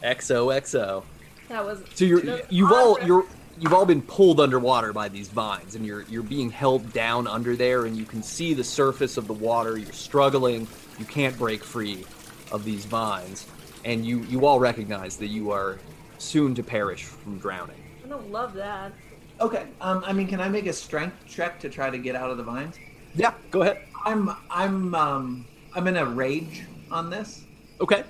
[0.01, 1.03] XOXO.
[1.49, 1.83] That was.
[1.93, 3.27] So you're That's you've all you're
[3.59, 7.55] you've all been pulled underwater by these vines, and you're you're being held down under
[7.55, 9.77] there, and you can see the surface of the water.
[9.77, 10.67] You're struggling.
[10.97, 12.03] You can't break free
[12.51, 13.45] of these vines,
[13.83, 15.77] and you you all recognize that you are
[16.17, 17.77] soon to perish from drowning.
[18.03, 18.93] I don't love that.
[19.39, 22.31] Okay, um, I mean, can I make a strength check to try to get out
[22.31, 22.79] of the vines?
[23.13, 23.77] Yeah, go ahead.
[24.05, 27.43] I'm, I'm, um, I'm in a rage on this.
[27.81, 28.03] Okay,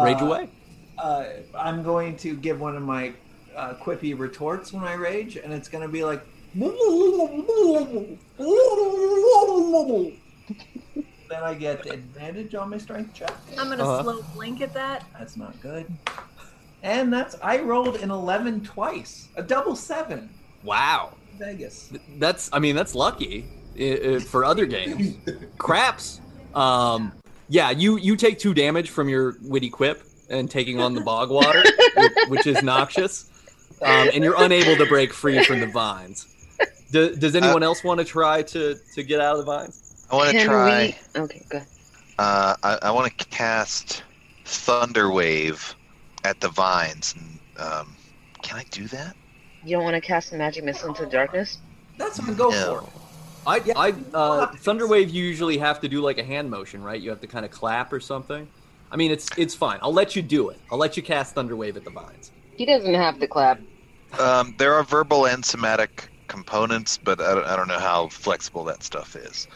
[0.00, 0.48] rage Uh, away.
[0.98, 1.24] Uh,
[1.58, 3.12] I'm going to give one of my
[3.56, 6.24] uh, quippy retorts when I rage, and it's going to be like.
[11.30, 13.32] then I get advantage on my strength check.
[13.58, 14.02] I'm gonna Uh-huh.
[14.02, 15.04] slow blink at that.
[15.18, 15.86] That's not good.
[16.82, 20.30] And that's I rolled an eleven twice, a double seven.
[20.62, 21.92] Wow, Vegas.
[22.18, 23.46] that's I mean that's lucky
[23.78, 25.16] uh, uh, for other games.
[25.58, 26.20] Craps.
[26.54, 27.12] Um,
[27.48, 31.30] yeah, you you take two damage from your witty quip and taking on the bog
[31.30, 31.62] water,
[31.96, 33.30] which, which is noxious,
[33.82, 36.26] um, and you're unable to break free from the vines.
[36.90, 40.06] Do, does anyone else want to try to to get out of the vines?
[40.10, 40.96] I want to try.
[41.14, 41.20] we?
[41.20, 41.62] Okay, good.
[42.18, 44.04] Uh, I, I want to cast
[44.44, 45.74] Thunder Wave
[46.22, 47.14] at the vines.
[47.18, 47.96] And, um,
[48.42, 49.16] can I do that?
[49.64, 51.58] You don't want to cast a magic missile into the darkness?
[51.98, 52.80] That's what I go No.
[52.80, 53.03] for.
[53.46, 53.72] I, Yeah.
[53.76, 55.12] I uh, Thunderwave.
[55.12, 57.00] You usually have to do like a hand motion, right?
[57.00, 58.48] You have to kind of clap or something.
[58.90, 59.78] I mean, it's it's fine.
[59.82, 60.60] I'll let you do it.
[60.70, 62.32] I'll let you cast Thunderwave at the vines.
[62.56, 63.60] He doesn't have to clap.
[64.18, 68.64] Um, there are verbal and somatic components, but I don't, I don't know how flexible
[68.64, 69.48] that stuff is.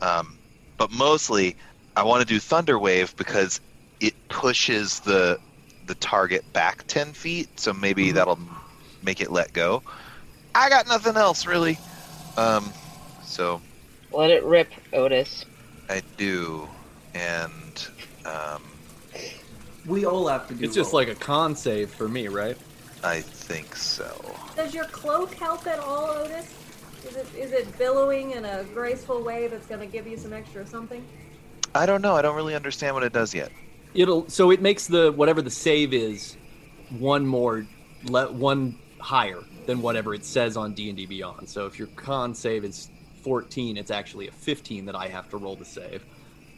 [0.00, 0.38] Um,
[0.76, 1.56] but mostly,
[1.96, 3.60] I want to do Thunderwave because
[4.00, 5.38] it pushes the
[5.86, 8.14] the target back ten feet, so maybe Mhm.
[8.14, 8.38] that'll
[9.02, 9.82] make it let go.
[10.54, 11.78] I got nothing else really,
[12.36, 12.72] um,
[13.34, 13.60] so
[14.12, 15.44] Let it rip, Otis.
[15.90, 16.68] I do,
[17.14, 17.88] and
[18.24, 18.62] um,
[19.86, 20.64] We all have to do.
[20.64, 21.02] It's just roll.
[21.02, 22.56] like a con save for me, right?
[23.02, 24.08] I think so.
[24.56, 26.54] Does your cloak help at all, Otis?
[27.06, 30.66] Is it is it billowing in a graceful way that's gonna give you some extra
[30.66, 31.04] something?
[31.74, 32.14] I don't know.
[32.14, 33.50] I don't really understand what it does yet.
[33.94, 36.36] It'll so it makes the whatever the save is
[36.98, 37.66] one more
[38.04, 41.48] let one higher than whatever it says on D and D Beyond.
[41.48, 42.90] So if your con save is
[43.28, 46.04] 14, it's actually a 15 that I have to roll to save,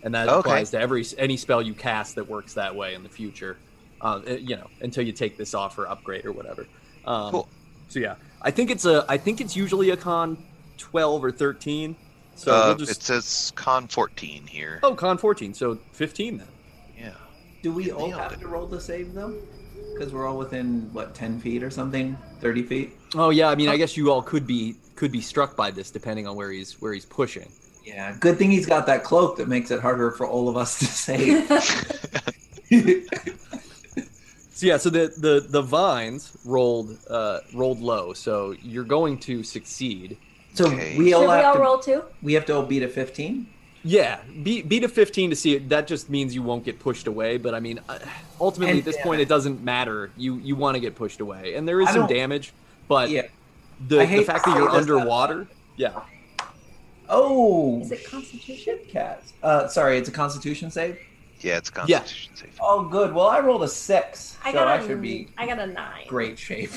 [0.03, 0.39] and that Okay.
[0.41, 3.57] applies to every any spell you cast that works that way in the future.
[4.01, 6.67] Uh, you know, until you take this off or upgrade or whatever.
[7.07, 7.49] Um, Cool.
[7.89, 10.37] So yeah, I think it's a I think it's usually a con
[10.77, 11.97] 12 or 13.
[12.35, 14.81] So uh, we'll just It says con 14 here.
[14.83, 16.47] oh con 14, so 15 then.
[16.99, 17.11] Yeah.
[17.63, 18.41] Do we all have it.
[18.41, 19.41] to roll to save them?
[19.95, 22.93] Because we're all within what, ten feet or something, thirty feet.
[23.15, 25.91] Oh yeah, I mean, I guess you all could be could be struck by this
[25.91, 27.49] depending on where he's where he's pushing.
[27.85, 28.17] Yeah.
[28.19, 30.87] Good thing he's got that cloak that makes it harder for all of us to
[30.87, 31.49] save.
[34.53, 39.43] So yeah, so the the the vines rolled uh rolled low, so you're going to
[39.43, 40.17] succeed.
[40.55, 40.97] so Okay.
[40.97, 41.61] we Should all we all to.
[41.61, 42.03] roll too?
[42.23, 43.49] We have to all beat a fifteen.
[43.85, 45.69] Yeah, beat beat a 15 to see it.
[45.69, 47.37] That just means you won't get pushed away.
[47.37, 47.99] But I mean, uh,
[48.41, 49.05] ultimately And at this damage.
[49.07, 50.11] point, it doesn't matter.
[50.17, 52.53] You you want to get pushed away, and there is I some damage,
[52.89, 53.27] but yeah.
[53.89, 56.01] The, the fact that you're this, underwater, yeah,
[57.09, 57.81] Oh.
[57.81, 58.57] Is it Constitution?
[58.57, 59.33] shit cats?
[59.43, 60.99] Uh, sorry, it's a Constitution save.
[61.41, 62.59] Yeah, it's Constitution safe.
[62.61, 63.15] Oh, good.
[63.15, 65.67] Well, I rolled a six, I so got I a should be I got a
[65.67, 66.07] nine.
[66.09, 66.71] great shape.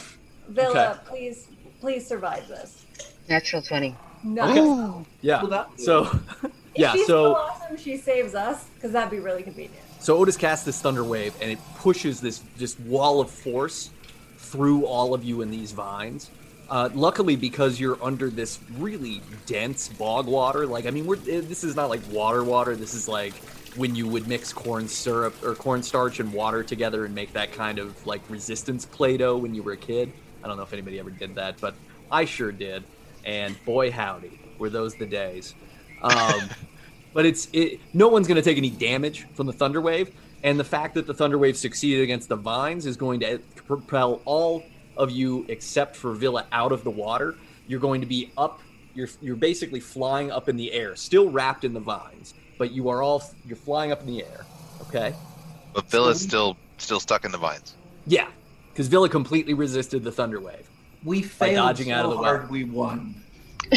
[0.50, 1.48] Villa, please
[1.80, 2.86] please survive this.
[3.30, 3.96] Natural 20.
[4.24, 5.06] No.
[5.22, 5.42] yeah.
[5.42, 6.04] Well, that- So
[6.44, 9.84] If yeah, she's so so awesome she saves us, because that'd be really convenient.
[10.00, 13.90] So Otis casts this thunder wave, and it pushes this just wall of force
[14.38, 16.30] through all of you in these vines,
[16.70, 21.42] Uh, luckily, because you're under this really dense bog water, like I mean, we're eh,
[21.42, 22.76] this is not like water water.
[22.76, 23.34] This is like
[23.76, 27.80] when you would mix corn syrup or cornstarch and water together and make that kind
[27.80, 30.12] of like resistance Play-Doh when you were a kid.
[30.44, 31.76] I don't know if anybody ever did that, but
[32.12, 32.84] I sure did.
[33.26, 35.56] And boy, howdy, were those the days.
[36.04, 36.50] Um,
[37.14, 40.60] but it's it, no one's going to take any damage from the thunder wave, and
[40.60, 44.64] the fact that the thunder wave succeeded against the vines is going to propel all
[45.00, 47.36] of you except for Villa out of the water.
[47.68, 48.60] You're going to be up.
[48.94, 52.90] You're you're basically flying up in the air, still wrapped in the vines, but you
[52.90, 54.46] are all you're flying up in the air.
[54.82, 55.16] Okay.
[55.74, 57.76] But Villa's still still stuck in the vines.
[58.06, 58.28] Yeah,
[58.72, 60.70] because Villa completely resisted the thunder wave.
[61.04, 62.24] We failed dodging so out of the way.
[62.24, 63.16] hard we won.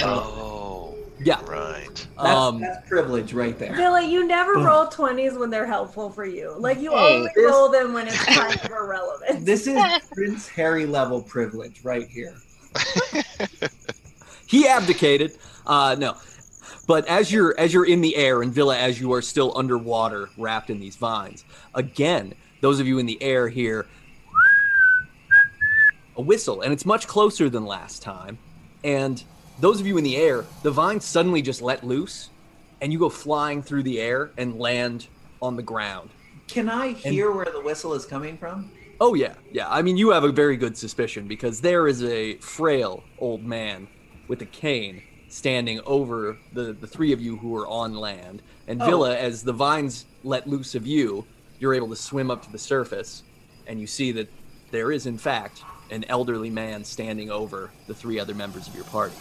[0.02, 1.40] Oh, Yeah.
[1.46, 2.06] right.
[2.16, 3.74] That's, Um, that's privilege right there.
[3.74, 6.54] Villa, you never roll 20s when they're helpful for you.
[6.58, 9.44] Like, you Hey, only this- roll them when it's kind of irrelevant.
[9.44, 9.80] This is
[10.12, 12.34] Prince Harry level privilege right here.
[14.46, 15.36] he abdicated.
[15.66, 16.16] Uh, no,
[16.86, 20.28] but as you're as you're in the air and Villa, as you are still underwater,
[20.36, 23.86] wrapped in these vines, again, those of you in the air hear
[26.16, 28.38] a whistle, and it's much closer than last time.
[28.84, 29.22] And
[29.62, 32.30] those of you in the air, the vines suddenly just let loose,
[32.80, 35.06] and you go flying through the air and land
[35.40, 36.10] on the ground.
[36.48, 38.72] Can I hear where the whistle is coming from?
[39.00, 39.70] Oh yeah, yeah.
[39.70, 43.86] I mean, you have a very good suspicion because there is a frail old man
[44.26, 48.42] with a cane standing over the the three of you who are on land.
[48.66, 48.86] And Oh.
[48.86, 51.24] Villa, as the vines let loose of you,
[51.60, 53.22] you're able to swim up to the surface,
[53.68, 54.28] and you see that
[54.72, 58.84] there is in fact an elderly man standing over the three other members of your
[58.84, 59.14] party.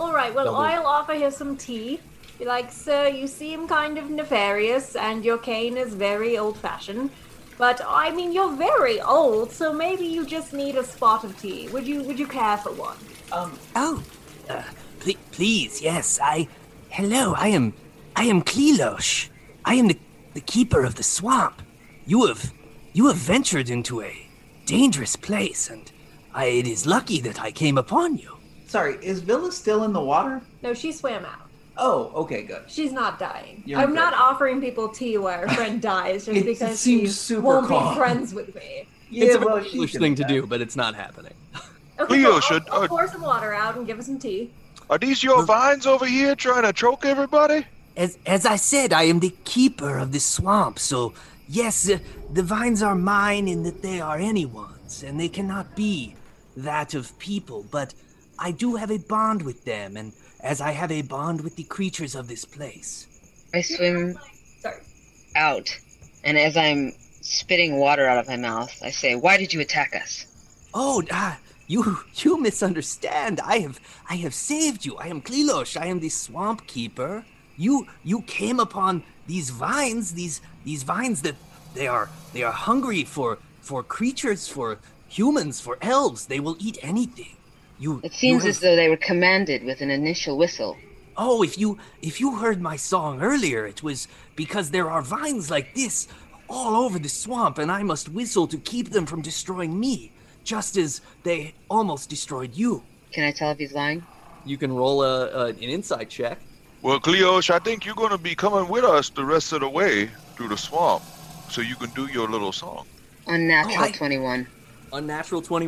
[0.00, 0.58] All right, well, Double.
[0.58, 2.00] I'll offer you some tea.
[2.38, 7.10] Be like, sir, you seem kind of nefarious, and your cane is very old fashioned.
[7.58, 11.68] But I mean, you're very old, so maybe you just need a spot of tea.
[11.68, 12.96] Would you Would you care for one?
[13.30, 14.02] Um, Oh,
[14.48, 14.62] uh,
[15.00, 16.18] pl- please, yes.
[16.22, 16.48] I.
[16.88, 17.74] Hello, I am.
[18.16, 19.28] I am Klelosh.
[19.64, 19.98] I am the,
[20.34, 21.62] the keeper of the swamp.
[22.06, 22.52] You have.
[22.94, 24.26] You have ventured into a
[24.66, 25.90] dangerous place, and
[26.34, 28.36] I, it is lucky that I came upon you.
[28.72, 30.40] Sorry, is Villa still in the water?
[30.62, 31.48] No, she swam out.
[31.76, 32.62] Oh, okay, good.
[32.68, 33.62] She's not dying.
[33.66, 33.94] You're I'm good.
[33.94, 37.68] not offering people tea where a friend dies just It because seems she super won't
[37.68, 37.94] calm.
[37.94, 38.88] be friends with me.
[39.14, 40.94] Yeah, it's a well, very she foolish can thing to do do, but it's not
[40.94, 41.34] happening.
[42.00, 44.18] Okay, Cleo well, should- I'll, I'll uh, pour some water out and give us some
[44.18, 44.50] tea.
[44.88, 47.66] Are these your vines over here trying to choke everybody?
[47.94, 51.12] As, as I said, I am the keeper of the swamp, so
[51.46, 51.98] yes, uh,
[52.32, 56.14] the vines are mine in that they are anyone's, and they cannot be
[56.56, 57.92] that of people, but
[58.38, 61.64] I do have a bond with them, and as I have a bond with the
[61.64, 63.06] creatures of this place.
[63.54, 64.18] I swim
[65.36, 65.68] out,
[66.24, 69.94] and as I'm spitting water out of my mouth, I say, "Why did you attack
[69.94, 70.26] us?"
[70.74, 73.40] Oh, ah, you you misunderstand.
[73.40, 74.96] I have I have saved you.
[74.96, 75.80] I am Klelosh.
[75.80, 77.24] I am the swamp keeper.
[77.56, 81.36] You you came upon these vines, these these vines that
[81.74, 86.26] they are they are hungry for for creatures, for humans, for elves.
[86.26, 87.36] They will eat anything.
[87.82, 90.76] You It seems you as though they were commanded with an initial whistle.
[91.16, 95.50] Oh, if you if you heard my song earlier, it was because there are vines
[95.50, 96.06] like this
[96.48, 100.12] all over the swamp, and I must whistle to keep them from destroying me,
[100.44, 102.82] just as they almost destroyed you.
[103.10, 104.04] Can I tell if he's lying?
[104.44, 106.38] You can roll a, a an insight check.
[106.82, 109.68] Well, Cleosh, I think you're going to be coming with us the rest of the
[109.68, 111.02] way through the swamp
[111.50, 112.86] so you can do your little song.
[113.26, 114.46] Unnatural Oh, I- 21.
[114.92, 115.66] Unnatural twenty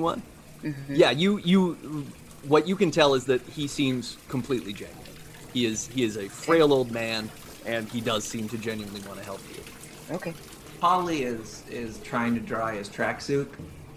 [0.64, 0.74] one.
[0.74, 0.96] Mhm.
[0.96, 2.06] Yeah, you you
[2.46, 5.00] what you can tell is that he seems completely genuine.
[5.52, 7.30] He is he is a frail old man,
[7.64, 10.14] and he does seem to genuinely want to help you.
[10.14, 10.34] Okay.
[10.80, 13.46] Polly is is trying to dry his tracksuit,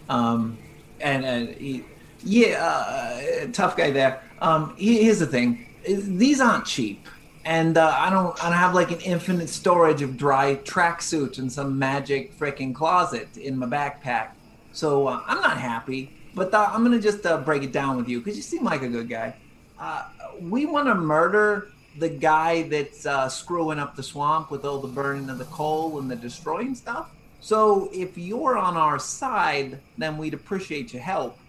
[0.09, 0.57] um,
[1.01, 1.83] and and he,
[2.23, 4.21] yeah, uh, tough guy there.
[4.41, 7.05] Um, here's the thing: these aren't cheap,
[7.43, 11.49] and uh, I don't I don't have like an infinite storage of dry tracksuit in
[11.49, 14.29] some magic freaking closet in my backpack.
[14.71, 18.07] So uh, I'm not happy, but uh, I'm gonna just uh, break it down with
[18.07, 19.35] you because you seem like a good guy.
[19.79, 20.07] Uh,
[20.39, 24.87] we want to murder the guy that's uh, screwing up the swamp with all the
[24.87, 27.09] burning of the coal and the destroying stuff.
[27.39, 31.39] So if you're on our side, then we'd appreciate your help.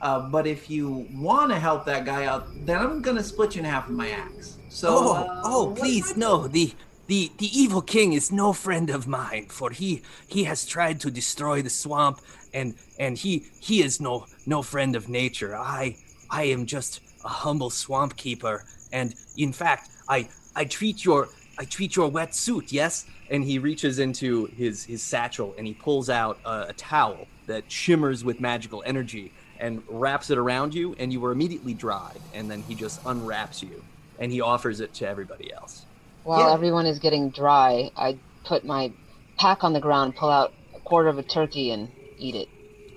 [0.00, 3.60] Uh, but if you want to help that guy out, then I'm gonna split you
[3.60, 4.58] in half with my axe.
[4.68, 6.46] So oh, oh, please, no.
[6.46, 6.72] The,
[7.08, 11.10] the, the evil king is no friend of mine, for he, he has tried to
[11.10, 12.20] destroy the swamp,
[12.56, 15.52] and, and he, he is no, no friend of nature.
[15.56, 15.96] I,
[16.30, 21.64] I am just a humble swamp keeper, and in fact, I, I treat your, I
[21.64, 22.72] treat your wet suit.
[22.72, 27.28] Yes, And he reaches into his his satchel and he pulls out a, a towel
[27.46, 32.20] that shimmers with magical energy, and wraps it around you, and you were immediately dried.
[32.34, 33.84] And then he just unwraps you,
[34.18, 35.86] and he offers it to everybody else.
[36.24, 36.54] While Yeah.
[36.54, 38.92] everyone is getting dry, I put my
[39.38, 41.88] pack on the ground, pull out a quarter of a turkey, and
[42.18, 42.48] eat it.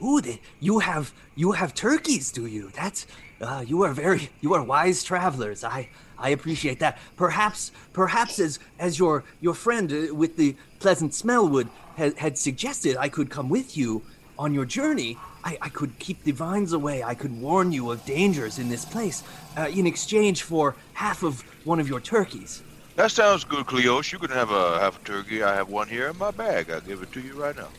[0.01, 2.71] Ooh, the, you have you have turkeys, do you?
[2.73, 3.05] That's
[3.41, 5.63] uh, you are very you are wise travelers.
[5.63, 6.97] I I appreciate that.
[7.17, 12.37] Perhaps perhaps as as your your friend uh, with the pleasant smell would had, had
[12.37, 14.01] suggested, I could come with you
[14.37, 15.17] on your journey.
[15.43, 17.03] I, I could keep the vines away.
[17.03, 19.23] I could warn you of dangers in this place
[19.57, 22.63] uh, in exchange for half of one of your turkeys.
[22.95, 24.11] That sounds good, Cleos.
[24.11, 25.43] You can have a half a turkey.
[25.43, 26.69] I have one here in my bag.
[26.69, 27.69] I'll give it to you right now.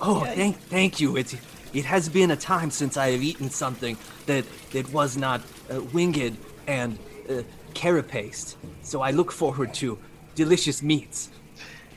[0.00, 1.16] Oh, Yeah, thank, thank you.
[1.16, 1.34] It,
[1.72, 5.80] it has been a time since I have eaten something that that was not uh,
[5.92, 7.42] winged and uh,
[7.74, 8.56] carapaced.
[8.82, 9.98] So I look forward to
[10.34, 11.30] delicious meats.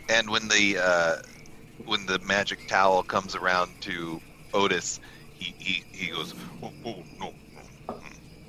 [0.10, 1.16] And when the uh,
[1.86, 4.22] when the magic towel comes around to
[4.54, 5.00] Otis,
[5.38, 6.34] he he, he goes,
[6.64, 7.34] oh, oh no.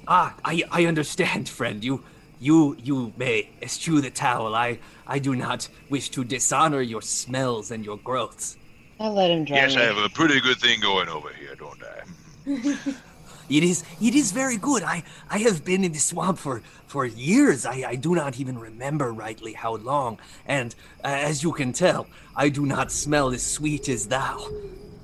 [0.09, 1.85] Ah, I, I understand, friend.
[1.85, 2.03] You,
[2.41, 4.55] you, you may eschew the towel.
[4.55, 8.57] I, I do not wish to dishonor your smells and your growths.
[9.03, 9.83] I'll let him dry Yes, me.
[9.83, 12.93] I have a pretty good thing going over here, don't I?
[13.49, 14.83] It is, it is very good.
[14.83, 17.67] I, I have been in the swamp for, for years.
[17.67, 20.19] I, I do not even remember rightly how long.
[20.47, 24.47] And uh, as you can tell, I do not smell as sweet as thou.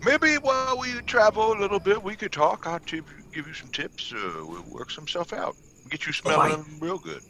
[0.06, 2.66] Maybe while we travel a little bit, we could talk.
[2.66, 4.14] I'll tip, give you some tips.
[4.14, 5.54] Uh, we'll work some stuff out.
[5.90, 7.22] Get you I- smelling real good.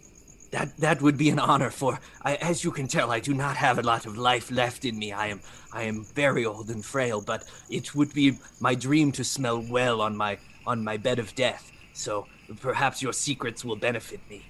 [0.51, 3.57] That that would be an honor for I, as you can tell I do not
[3.57, 5.13] have a lot of life left in me.
[5.13, 5.41] I am
[5.73, 10.01] I am very old and frail, but it would be my dream to smell well
[10.01, 11.71] on my on my bed of death.
[11.93, 12.27] So
[12.61, 14.43] perhaps your secrets will benefit me.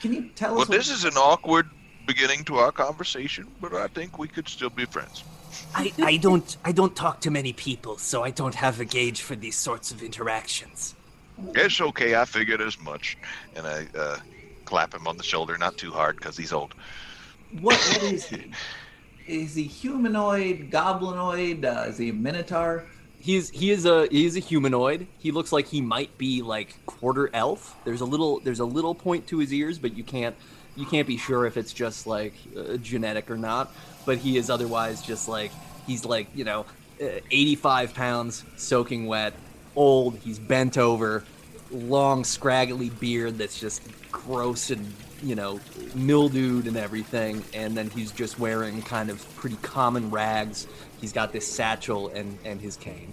[0.00, 0.68] Can you tell Well, us?
[0.68, 1.68] this is an awkward
[2.06, 5.22] beginning to our conversation, but I think we could still be friends.
[5.74, 9.22] I, I don't I don't talk to many people, so I don't have a gauge
[9.22, 10.94] for these sorts of interactions.
[11.54, 12.16] It's okay.
[12.16, 13.16] I figured as much.
[13.56, 14.18] And I uh,
[14.64, 16.74] clap him on the shoulder, not too hard because he's old.
[17.60, 18.50] what, what is he?
[19.26, 21.64] Is he humanoid, goblinoid?
[21.64, 22.84] Uh, is he a minotaur?
[23.18, 25.06] He's he is a he is a humanoid.
[25.18, 27.74] He looks like he might be like quarter elf.
[27.84, 30.36] There's a little there's a little point to his ears, but you can't
[30.76, 33.72] you can't be sure if it's just like uh, genetic or not.
[34.04, 35.52] But he is otherwise just like
[35.86, 36.66] he's like you know,
[37.00, 39.32] uh, 85 pounds, soaking wet,
[39.74, 40.18] old.
[40.18, 41.24] He's bent over,
[41.70, 43.80] long scraggly beard that's just
[44.14, 45.60] gross and you know
[45.94, 47.42] mildewed and everything.
[47.52, 50.66] And then he's just wearing kind of pretty common rags.
[51.00, 53.12] He's got this satchel and and his cane.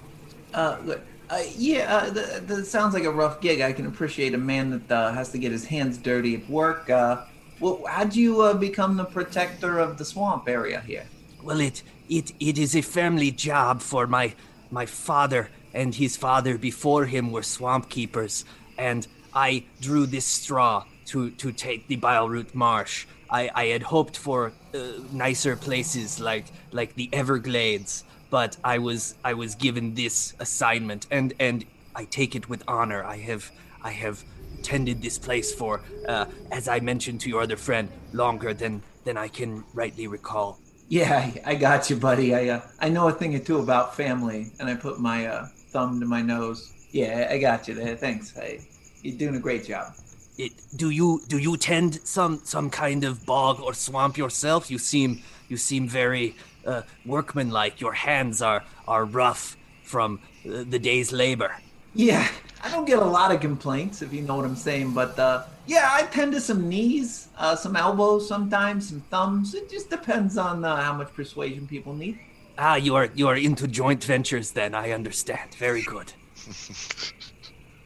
[0.53, 1.01] Uh, good.
[1.29, 3.61] Uh, yeah, uh, that, that sounds like a rough gig.
[3.61, 6.89] I can appreciate a man that uh, has to get his hands dirty at work.
[6.89, 7.23] Uh,
[7.61, 11.05] well, how'd you uh, become the protector of the swamp area here?
[11.41, 14.33] Well, it it it is a family job for my
[14.69, 18.43] my father and his father before him were swamp keepers,
[18.77, 23.05] and I drew this straw to to take the Bileroot Marsh.
[23.29, 24.79] I, I had hoped for uh,
[25.11, 31.33] nicer places like like the Everglades, but I was I was given this assignment, and
[31.39, 33.03] and I take it with honor.
[33.03, 33.51] I have
[33.83, 34.23] I have
[34.63, 39.17] tended this place for, uh, as I mentioned to your other friend, longer than than
[39.17, 40.59] I can rightly recall.
[40.87, 42.35] Yeah, I, I got you, buddy.
[42.35, 45.47] I uh, I know a thing or two about family, and I put my uh,
[45.73, 46.71] thumb to my nose.
[46.91, 47.95] Yeah, I got you there.
[47.95, 48.31] Thanks.
[48.31, 48.61] Hey,
[49.01, 49.93] you're doing a great job.
[50.37, 54.71] It, do you do you tend some some kind of bog or swamp yourself?
[54.71, 57.81] You seem you seem very uh, workmanlike.
[57.81, 61.55] Your hands are are rough from uh, the day's labor.
[61.93, 62.27] Yeah,
[62.63, 64.93] I don't get a lot of complaints, if you know what I'm saying.
[64.93, 69.53] But uh, yeah, I tend to some knees, uh, some elbows, sometimes some thumbs.
[69.53, 72.17] It just depends on uh, how much persuasion people need.
[72.57, 74.73] Ah, you are you are into joint ventures then.
[74.73, 75.53] I understand.
[75.55, 76.13] Very good.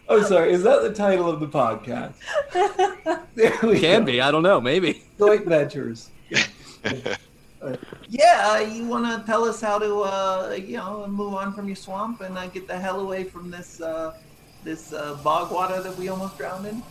[0.07, 0.53] Oh, sorry.
[0.53, 2.13] Is that the title of the podcast?
[3.35, 4.05] there we Can go.
[4.05, 4.21] be.
[4.21, 4.61] I don't know.
[4.61, 5.03] Maybe.
[5.17, 6.09] Joint ventures.
[7.61, 7.75] Uh,
[8.09, 11.65] yeah, uh, you want to tell us how to, uh, you know, move on from
[11.65, 14.13] your swamp and uh, get the hell away from this, uh,
[14.63, 16.83] this uh, bog water that we almost drowned in?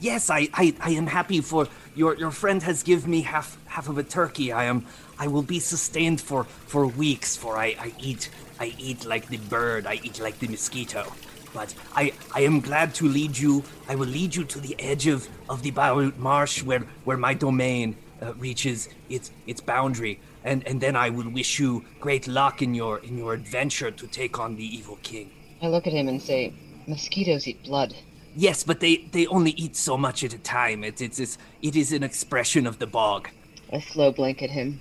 [0.00, 3.88] Yes, I, I, I am happy for your your friend has given me half half
[3.88, 4.52] of a turkey.
[4.52, 4.86] I am
[5.18, 7.36] I will be sustained for for weeks.
[7.36, 9.86] For I, I eat I eat like the bird.
[9.86, 11.12] I eat like the mosquito.
[11.54, 13.64] But I I am glad to lead you.
[13.88, 17.32] I will lead you to the edge of of the Bileroot Marsh where where my
[17.32, 20.20] domain uh, reaches its its boundary.
[20.42, 24.06] And and then I will wish you great luck in your in your adventure to
[24.06, 25.30] take on the evil king.
[25.62, 26.52] I look at him and say,
[26.86, 27.94] Mosquitoes eat blood.
[28.36, 30.82] Yes, but they, they only eat so much at a time.
[30.82, 33.28] It's, it's, it's it is an expression of the bog.
[33.72, 34.80] I slow blink at him.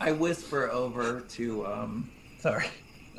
[0.00, 2.66] I whisper over to, um, sorry,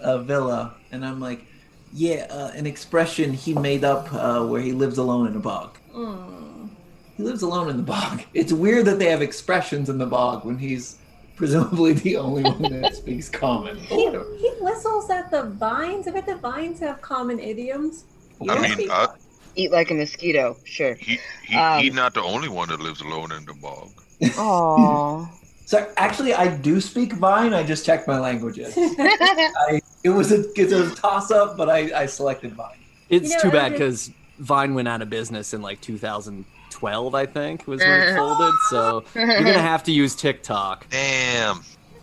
[0.01, 1.45] uh, Villa, and I'm like,
[1.93, 5.77] Yeah, uh, an expression he made up uh, where he lives alone in a bog.
[5.93, 6.69] Mm.
[7.17, 8.23] He lives alone in the bog.
[8.33, 10.97] It's weird that they have expressions in the bog when he's
[11.35, 13.77] presumably the only one that speaks common.
[13.77, 16.07] He, he whistles at the vines.
[16.07, 18.05] I bet the vines have common idioms.
[18.47, 18.75] I Yeah.
[18.75, 19.07] mean, uh,
[19.55, 20.95] Eat like a mosquito, sure.
[20.95, 23.89] He, he, Um, he's not the only one that lives alone in the bog.
[24.21, 25.27] Aww.
[25.65, 27.53] So actually, I do speak Vine.
[27.53, 28.73] I just checked my languages.
[28.77, 32.77] I, it was a it's a toss up, but I, I selected Vine.
[33.09, 37.15] It's You know, too bad Eldred- because Vine went out of business in like 2012,
[37.15, 38.17] I think, was when it uh-huh.
[38.17, 38.55] folded.
[38.69, 40.87] So you're gonna have to use TikTok.
[40.91, 41.61] damn.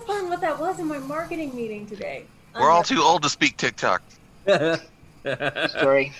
[0.09, 2.24] I learned what that was in my marketing meeting today.
[2.55, 4.03] We're all too old to speak TikTok.
[4.46, 6.12] Sorry.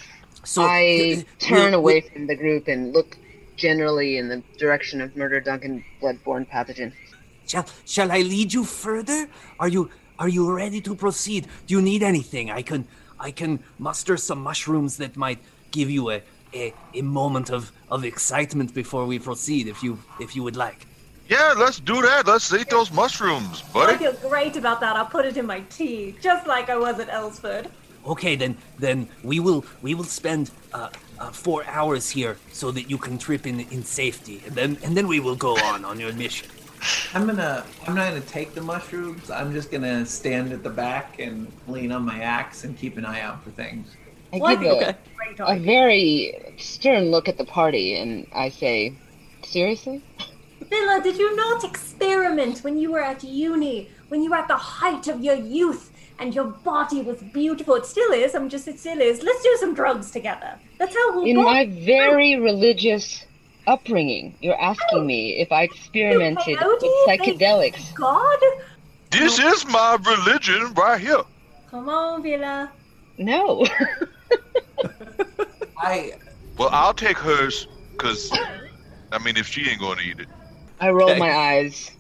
[0.45, 3.17] so I turn we'll- away from the group and look
[3.57, 6.93] generally in the direction of Murder Duncan bloodborne pathogen.
[7.47, 9.27] Shall, shall I lead you further?
[9.59, 11.47] Are you are you ready to proceed?
[11.67, 12.51] Do you need anything?
[12.51, 12.87] I can
[13.21, 15.39] I can muster some mushrooms that might
[15.71, 16.23] give you a,
[16.55, 20.87] a, a moment of, of excitement before we proceed if you if you would like.
[21.29, 22.27] Yeah, let's do that.
[22.27, 23.95] Let's eat those mushrooms, buddy.
[23.95, 24.97] I feel great about that.
[24.97, 27.67] I'll put it in my tea, just like I was at Ellsford.
[28.07, 30.89] Okay, then then we will we will spend uh,
[31.19, 34.97] uh, four hours here so that you can trip in in safety, and then and
[34.97, 36.49] then we will go on on your mission.
[37.15, 39.31] I'm gonna I'm not gonna take the mushrooms.
[39.31, 43.05] I'm just gonna stand at the back and lean on my axe and keep an
[43.05, 43.97] eye out for things.
[44.33, 45.65] I Well, give think a, a great a idea.
[45.65, 48.99] very stern look at the party and I say,
[49.43, 50.05] Seriously?
[50.69, 54.57] Villa, did you not experiment when you were at uni, when you were at the
[54.57, 57.75] height of your youth and your body was beautiful?
[57.77, 58.35] It still is.
[58.35, 59.23] I'm just, it still is.
[59.23, 60.59] Let's do some drugs together.
[60.79, 63.25] That's how we'll In my very religious
[63.69, 67.07] upbringing, you're asking me if I experimented with Peyote?
[67.07, 67.95] psychedelics.
[67.95, 68.39] God?
[69.11, 71.23] This is my religion right here.
[71.71, 72.73] Come on, Villa.
[73.19, 73.67] No.
[75.79, 76.13] I
[76.59, 78.31] Well, I'll take hers, because,
[79.13, 80.29] I mean, if she ain't going to eat it.
[80.81, 81.19] I roll Okay.
[81.19, 81.91] my eyes.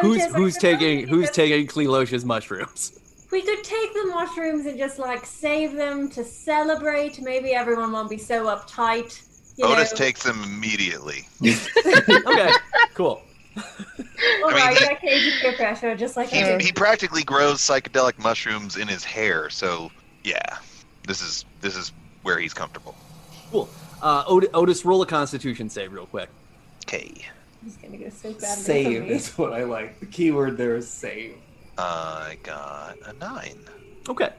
[0.00, 2.92] Who's who's taking who's taking Klelosh's mushrooms?
[3.30, 7.20] We could take the mushrooms and just like save them to celebrate.
[7.20, 9.20] Maybe everyone won't be so uptight.
[9.60, 9.96] You Otis know.
[9.98, 11.26] takes them immediately.
[12.26, 12.50] Okay,
[12.94, 13.22] cool.
[13.56, 13.62] All
[14.50, 18.86] I mean, right, he- that pressure, just like He, he practically grows psychedelic mushrooms in
[18.88, 19.90] his hair, so
[20.24, 20.58] yeah,
[21.06, 21.92] this is this is
[22.22, 22.94] where he's comfortable.
[23.50, 23.68] Cool.
[24.02, 26.28] Uh, Ot- Otis, roll a Constitution save real quick.
[26.86, 27.12] Okay,
[27.64, 28.40] He's gonna go so bad.
[28.58, 29.98] save is what I like.
[30.00, 31.34] The key word there is save.
[31.76, 33.58] I got a nine.
[34.08, 34.30] Okay.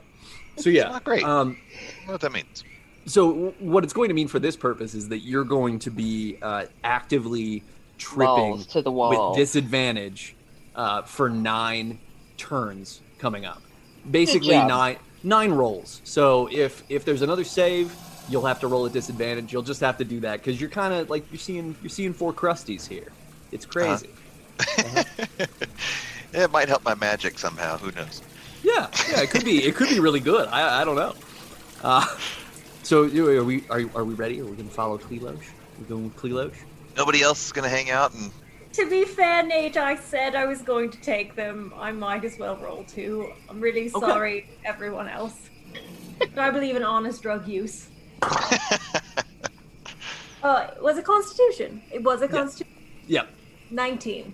[0.57, 1.23] So yeah, not great.
[1.23, 2.63] Um, I don't know what that means.
[3.05, 6.37] So what it's going to mean for this purpose is that you're going to be
[6.41, 7.63] uh, actively
[7.97, 9.29] tripping Balls to the wall.
[9.29, 10.35] with disadvantage
[10.75, 11.99] uh, for nine
[12.37, 13.61] turns coming up.
[14.09, 14.67] Basically job.
[14.67, 16.01] nine nine rolls.
[16.03, 17.95] So if if there's another save,
[18.29, 19.53] you'll have to roll at disadvantage.
[19.53, 22.13] You'll just have to do that because you're kind of like you're seeing you're seeing
[22.13, 23.11] four crusties here.
[23.51, 24.09] It's crazy.
[24.77, 25.03] Yeah,
[26.33, 27.77] it might help my magic somehow.
[27.77, 28.21] Who knows?
[28.63, 29.63] Yeah, yeah, it could be.
[29.63, 30.47] It could be really good.
[30.47, 31.15] I, I don't know.
[31.83, 32.05] Uh,
[32.91, 34.41] so are we are, are we ready?
[34.41, 35.45] Are we gonna follow Klelosh?
[35.79, 36.57] We're going with Klelosh.
[36.97, 38.29] Nobody else is gonna hang out and
[38.73, 41.73] To be fair, Nate, I said I was going to take them.
[41.77, 43.31] I might as well roll too.
[43.49, 44.05] I'm really Okay.
[44.05, 45.49] sorry, everyone else.
[46.19, 47.87] But I believe in honest drug use.
[50.43, 51.83] Uh, it was a Constitution.
[51.93, 52.73] It was a Constitution.
[53.05, 53.25] Yeah.
[53.69, 54.33] 19.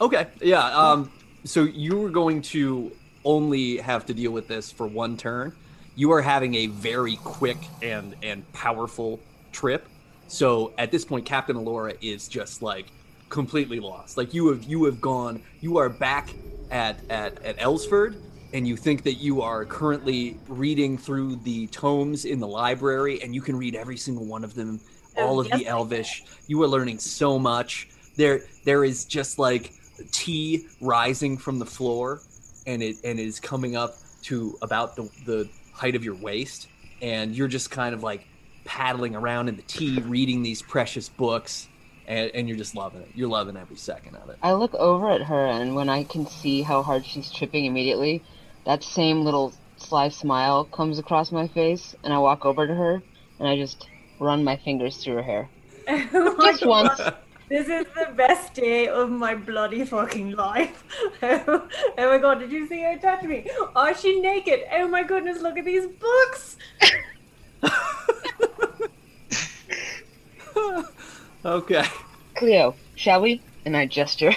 [0.00, 0.28] Okay.
[0.40, 0.64] Yeah.
[0.66, 1.10] Um.
[1.42, 2.92] So you were going to
[3.24, 5.56] only have to deal with this for one turn.
[5.98, 9.18] You are having a very quick and and powerful
[9.50, 9.88] trip.
[10.28, 12.86] So at this point, Captain Alora is just like
[13.30, 14.16] completely lost.
[14.16, 15.42] Like you have you have gone.
[15.60, 16.32] You are back
[16.70, 18.14] at at at Ellsford,
[18.52, 23.34] and you think that you are currently reading through the tomes in the library, and
[23.34, 24.80] you can read every single one of them,
[25.16, 26.22] Oh, all of the Elvish.
[26.46, 27.88] You are learning so much.
[28.14, 29.72] There there is just like
[30.12, 32.20] tea rising from the floor,
[32.68, 35.48] and it and it is coming up to about the the
[35.78, 36.68] height of your waist,
[37.00, 38.26] and you're just kind of like
[38.64, 41.68] paddling around in the tea, reading these precious books,
[42.04, 43.08] and, and you're just loving it.
[43.14, 44.36] You're loving every second of it.
[44.42, 48.24] I look over at her, and when I can see how hard she's tripping immediately,
[48.66, 53.02] that same little sly smile comes across my face, and I walk over to her,
[53.38, 55.50] and I just run my fingers through her hair.
[56.42, 57.00] Just once.
[57.48, 57.56] God.
[57.56, 60.84] This is the best day of my bloody fucking life.
[61.22, 61.68] Oh,
[61.98, 63.46] oh my god, did you see her touch me?
[63.74, 64.60] Oh, is she naked?
[64.72, 66.56] Oh my goodness, look at these books.
[71.44, 71.84] Okay.
[72.34, 73.40] Cleo, shall we?
[73.64, 74.32] And I gesture.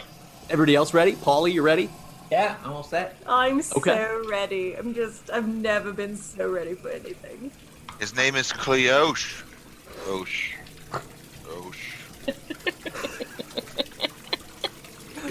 [0.49, 1.13] Everybody else ready?
[1.13, 1.89] Paulie, you ready?
[2.31, 3.17] Yeah, almost set.
[3.27, 3.95] I'm Okay.
[3.95, 4.75] so ready.
[4.75, 7.51] I'm just, I've never been so ready for anything.
[7.99, 9.43] His name is Cleoche.
[10.09, 10.55] Osh.
[11.49, 11.97] Osh.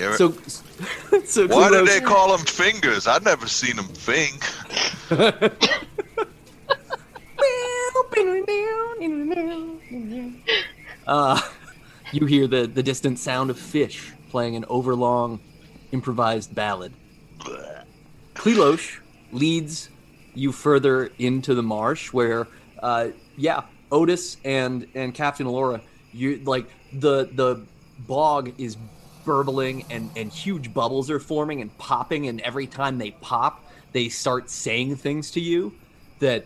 [0.00, 0.32] You ever- So,
[1.26, 3.06] so Why did Klulos- they call them fingers?
[3.06, 4.40] I've never seen them fing.
[11.06, 11.40] Uh,
[12.12, 15.40] you hear the, the distant sound of fish playing an overlong
[15.92, 16.92] improvised ballad.
[18.34, 18.98] Klelosh
[19.32, 19.88] leads
[20.34, 22.46] you further into the marsh where,
[22.82, 25.80] uh, yeah, Otis and, and Captain Alora,
[26.12, 27.64] you like the the
[28.06, 28.76] bog is
[29.30, 34.08] burbling and, and huge bubbles are forming and popping and every time they pop, they
[34.08, 35.72] start saying things to you
[36.18, 36.44] that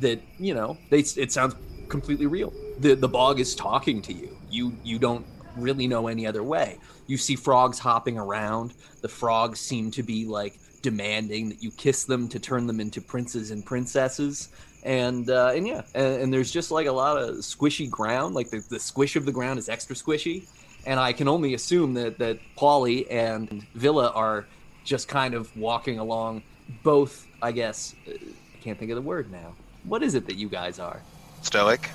[0.00, 1.54] that you know they it sounds
[1.88, 2.52] completely real.
[2.80, 4.36] The the bog is talking to you.
[4.50, 5.24] You you don't
[5.56, 6.78] really know any other way.
[7.06, 8.74] You see frogs hopping around.
[9.00, 13.00] The frogs seem to be like demanding that you kiss them to turn them into
[13.00, 14.48] princes and princesses.
[14.82, 18.34] And uh, and yeah and, and there's just like a lot of squishy ground.
[18.34, 20.48] Like the, the squish of the ground is extra squishy
[20.86, 24.48] and i can only assume that that Paulie and villa are
[24.84, 26.42] just kind of walking along
[26.82, 29.54] both i guess uh, i can't think of the word now
[29.84, 31.02] what is it that you guys are
[31.44, 31.90] Stoic.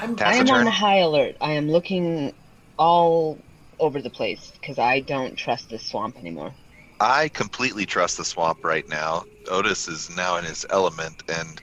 [0.00, 1.36] I'm I am on high alert.
[1.42, 2.32] I am looking
[2.78, 3.38] all
[3.78, 6.52] over the place because I don't trust this swamp anymore.
[7.00, 9.26] I completely trust the swamp right now.
[9.50, 11.60] Otis is now in his element, and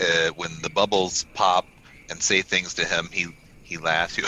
[0.00, 1.66] uh, when the bubbles pop
[2.10, 3.26] and say things to him, he
[3.72, 4.18] he laughs.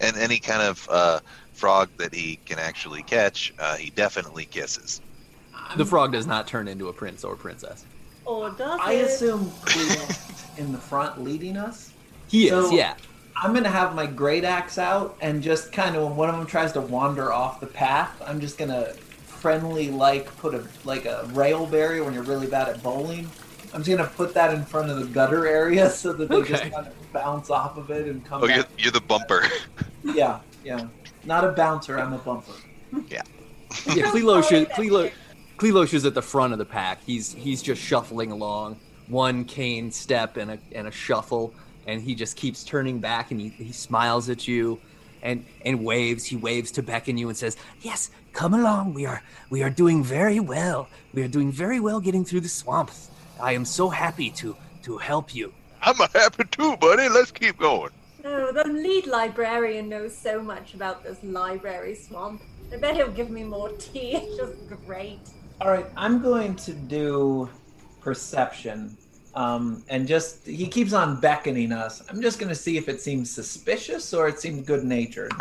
[0.00, 1.20] and any kind of uh,
[1.52, 5.00] frog that he can actually catch, uh, he definitely kisses.
[5.76, 7.84] the frog does not turn into a prince or princess
[8.24, 9.06] Or does I it?
[9.06, 9.52] assume
[10.58, 11.92] in the front leading us.
[12.28, 12.94] he is So- yeah
[13.42, 16.44] I'm gonna have my great axe out and just kind of when one of them
[16.46, 18.92] tries to wander off the path, I'm just gonna
[19.24, 23.30] friendly like put a like a rail barrier when you're really bad at bowling.
[23.72, 26.64] I'm just gonna put that in front of the gutter area so that they just
[26.64, 28.68] kind of bounce off of it and come Oh, you're, back.
[28.78, 29.44] you're the bumper.
[30.02, 30.88] Yeah, yeah.
[31.24, 32.52] Not a bouncer, I'm a bumper.
[33.08, 33.22] yeah
[33.70, 35.12] Klelosh is, Klelo,
[35.58, 39.92] Klelosh is at the front of the pack he's he's just shuffling along one cane
[39.92, 41.54] step and a and a shuffle
[41.86, 44.80] and he just keeps turning back and he, he smiles at you
[45.22, 48.94] and and waves he waves to beckon you and says Yes, come along.
[48.94, 50.88] We are we are doing very well.
[51.12, 53.10] We are doing very well getting through the swamps.
[53.40, 55.52] I am so happy to to help you.
[55.82, 57.08] I'm a happy too, buddy.
[57.08, 57.90] Let's keep going.
[58.24, 62.42] Oh, the lead librarian knows so much about this library swamp.
[62.72, 64.16] I bet he'll give me more tea.
[64.22, 65.20] It's just great.
[65.60, 67.48] All right, I'm going to do
[68.00, 68.96] perception.
[69.34, 72.02] Um, and just he keeps on beckoning us.
[72.10, 75.32] I'm just going to see if it seems suspicious or it seems good natured.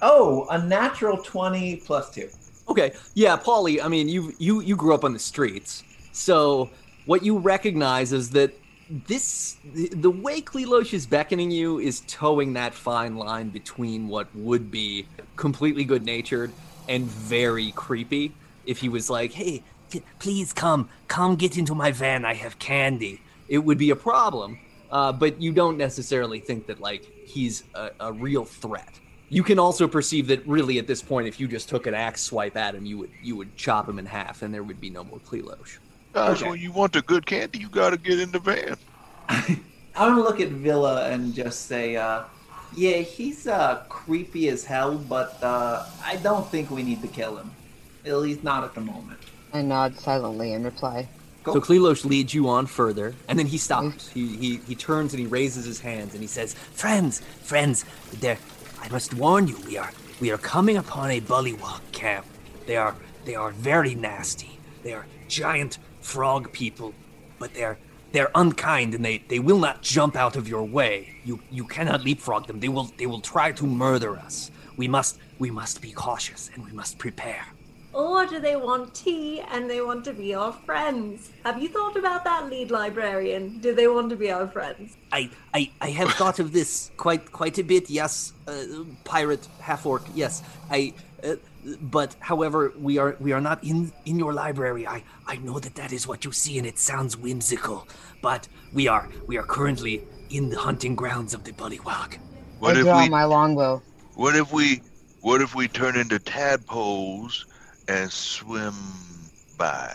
[0.00, 2.28] Oh, a natural 20 plus 2.
[2.68, 3.82] Okay, yeah, Paulie.
[3.82, 5.82] I mean, you you you grew up on the streets,
[6.12, 6.70] so
[7.06, 8.54] what you recognize is that
[9.06, 14.70] this the, way Klelosh is beckoning you is towing that fine line between what would
[14.70, 16.52] be completely good natured
[16.88, 18.32] and very creepy.
[18.66, 19.62] If he was like, "Hey,
[20.18, 22.24] Please come, come get into my van.
[22.24, 23.20] I have candy.
[23.48, 24.58] it would be a problem,"
[24.90, 29.00] uh, but you don't necessarily think that like he's a, a real threat.
[29.28, 32.22] You can also perceive that really at this point, if you just took an axe
[32.22, 34.90] swipe at him, you would you would chop him in half, and there would be
[34.90, 35.78] no more Klelosh.
[36.12, 36.50] Guys, Okay.
[36.50, 38.76] when you want the good candy, you gotta get in the van.
[39.28, 42.22] I'm going to look at Villa and just say, uh,
[42.74, 47.36] yeah, he's uh, creepy as hell, but uh, I don't think we need to kill
[47.36, 47.50] him.
[48.06, 49.20] At least not at the moment.
[49.52, 51.08] I nod silently and reply,
[51.44, 51.54] Go.
[51.54, 54.08] So Klelosh leads you on further, and then he stops.
[54.08, 57.84] He, he he turns and he raises his hands and he says, Friends, friends,
[58.20, 58.38] there.
[58.80, 59.90] I must warn you, we are
[60.20, 62.26] we are coming upon a bullywog camp.
[62.66, 62.94] They are
[63.24, 64.58] they are very nasty.
[64.82, 66.94] They are giant frog people,
[67.38, 67.78] but they're
[68.12, 71.16] they're unkind and they, they will not jump out of your way.
[71.24, 72.60] You you cannot leapfrog them.
[72.60, 74.50] They will they will try to murder us.
[74.76, 77.46] We must we must be cautious and we must prepare.
[77.92, 81.30] Or do they want tea and they want to be our friends?
[81.44, 83.58] Have you thought about that, lead librarian?
[83.58, 84.96] Do they want to be our friends?
[85.12, 87.90] I, I, I have thought of this quite quite a bit.
[87.90, 88.64] Yes, uh,
[89.04, 90.04] pirate half orc.
[90.14, 90.94] Yes, I.
[91.22, 91.36] Uh,
[91.80, 94.86] but however, we are we are not in in your library.
[94.86, 97.86] I I know that that is what you see, and it sounds whimsical.
[98.20, 102.18] But we are we are currently in the hunting grounds of the bullywog.
[102.58, 103.08] What I if draw we?
[103.08, 103.82] my longbow.
[104.14, 104.82] What if we?
[105.20, 107.46] What if we turn into tadpoles
[107.86, 108.74] and swim
[109.56, 109.94] by?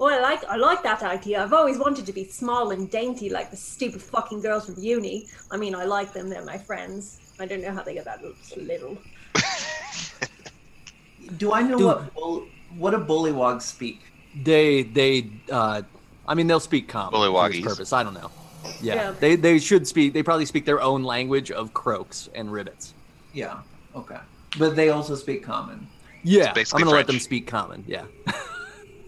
[0.00, 1.42] Oh, I like I like that idea.
[1.42, 5.28] I've always wanted to be small and dainty like the stupid fucking girls from uni.
[5.52, 7.20] I mean, I like them; they're my friends.
[7.38, 8.20] I don't know how they get that
[8.56, 8.98] little.
[11.36, 11.86] Do I know Dude.
[11.86, 12.46] what bull,
[12.76, 14.00] what do bullywogs speak?
[14.42, 15.82] They they uh
[16.26, 17.28] I mean they'll speak common for this
[17.60, 17.64] Bullywoggies.
[17.64, 17.92] purpose.
[17.92, 18.30] I don't know.
[18.80, 18.94] Yeah.
[18.94, 19.14] Yeah.
[19.18, 22.92] They they should speak they probably speak their own language of croaks and ribbits.
[23.32, 23.58] Yeah.
[23.94, 24.18] Okay.
[24.58, 25.86] But they also speak common.
[26.22, 26.52] Yeah.
[26.56, 27.84] I'm gonna let them speak common.
[27.86, 28.04] Yeah.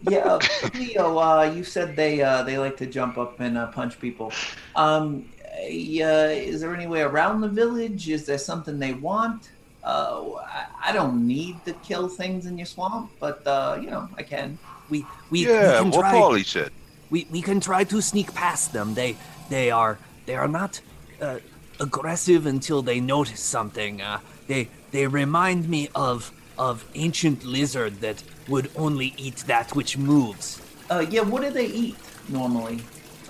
[0.08, 0.40] Yeah, uh,
[0.74, 1.18] Leo.
[1.18, 4.32] Uh, you said they uh, they like to jump up and uh, punch people.
[4.76, 5.24] Um,
[5.68, 8.08] yeah, is there any way around the village?
[8.08, 9.50] Is there something they want?
[9.86, 14.08] Uh, I, I don't need to kill things in your swamp, but uh, you know
[14.18, 14.58] I can.
[14.90, 14.98] We
[15.30, 16.14] we, yeah, we can what try.
[16.14, 16.70] Paulie said.
[17.10, 18.94] we, we can try to sneak past them.
[18.94, 19.16] They
[19.48, 20.80] they are they are not
[21.20, 21.38] uh,
[21.78, 24.02] aggressive until they notice something.
[24.02, 24.18] Uh,
[24.48, 30.60] they they remind me of of ancient lizard that would only eat that which moves.
[30.90, 31.96] Uh, yeah, what do they eat
[32.28, 32.80] normally?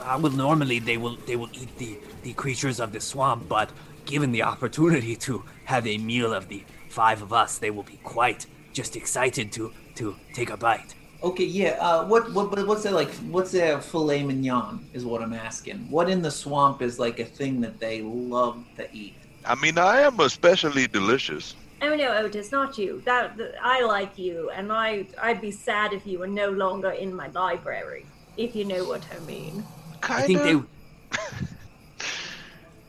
[0.00, 3.70] Uh, well, normally they will they will eat the the creatures of the swamp, but
[4.06, 7.98] given the opportunity to have a meal of the five of us, they will be
[8.02, 10.94] quite just excited to to take a bite.
[11.22, 11.76] Okay, yeah.
[11.80, 13.12] Uh, what what what's that like?
[13.34, 14.86] What's their filet mignon?
[14.92, 15.90] Is what I'm asking.
[15.90, 19.16] What in the swamp is like a thing that they love to eat?
[19.44, 21.54] I mean, I am especially delicious.
[21.82, 23.02] Oh no, Otis, not you.
[23.04, 26.90] That, that I like you, and I I'd be sad if you were no longer
[26.90, 28.06] in my library.
[28.36, 29.64] If you know what I mean.
[30.02, 30.22] Kinda.
[30.22, 30.56] I think they.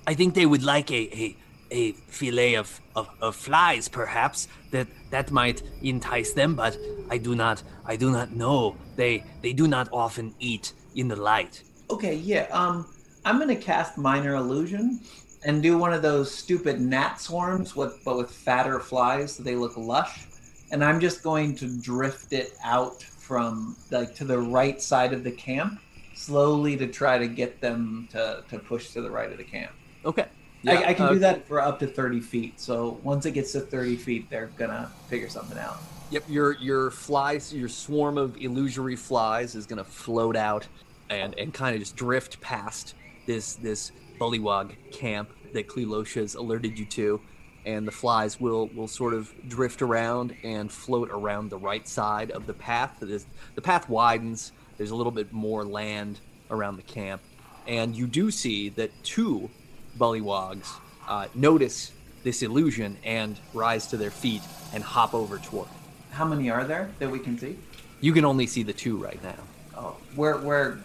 [0.08, 1.36] I think they would like a a,
[1.70, 6.56] a fillet of, of, of flies, perhaps that that might entice them.
[6.56, 6.78] But
[7.10, 8.78] I do not I do not know.
[8.96, 11.62] They they do not often eat in the light.
[11.90, 12.48] Okay, yeah.
[12.52, 12.88] Um,
[13.26, 15.02] I'm gonna cast minor illusion
[15.44, 19.56] and do one of those stupid gnat swarms, with but with fatter flies, so they
[19.56, 20.26] look lush.
[20.72, 25.26] And I'm just going to drift it out from like to the right side of
[25.26, 25.82] the camp,
[26.16, 29.72] slowly to try to get them to to push to the right of the camp.
[30.08, 30.26] Okay.
[30.66, 32.60] I, I can uh, do that for up to 30 feet.
[32.60, 35.78] So once it gets to 30 feet, they're gonna figure something out.
[36.10, 40.68] Yep, your your flies, your swarm of illusory flies is gonna float out
[41.10, 42.96] and and kind of just drift past
[43.26, 47.22] this this bullywog camp that Clelotia's alerted you to,
[47.66, 52.32] and the flies will will sort of drift around and float around the right side
[52.32, 53.04] of the path.
[53.04, 54.54] It is- the path widens.
[54.78, 57.22] There's a little bit more land around the camp,
[57.68, 59.50] and you do see that two
[59.98, 60.68] bullywogs
[61.08, 61.92] uh, notice
[62.24, 64.42] this illusion and rise to their feet
[64.74, 65.74] and hop over toward it.
[66.16, 67.58] How many are there that we can see?
[68.02, 69.36] You can only see the two right now.
[69.76, 70.80] Oh, where where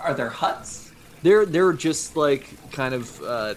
[0.00, 0.90] are there huts?
[1.22, 3.54] They're they're just like kind of uh,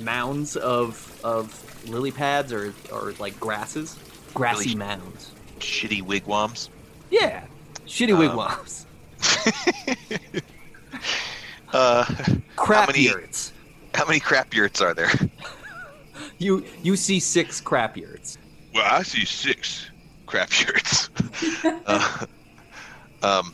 [0.00, 3.98] mounds of of lily pads or or like grasses,
[4.34, 5.32] grassy Really- mounds.
[5.58, 6.70] Shitty wigwams.
[7.10, 7.42] Yeah,
[7.86, 8.86] shitty Um, wigwams,
[11.72, 12.04] Uh,
[12.56, 13.52] crap many- yurts.
[13.94, 15.10] How many crap yurts are there?
[16.38, 18.38] You you see six crap yurts.
[18.74, 19.88] Well, I see six
[20.26, 21.10] crap yurts.
[21.86, 22.26] Uh,
[23.22, 23.52] Um,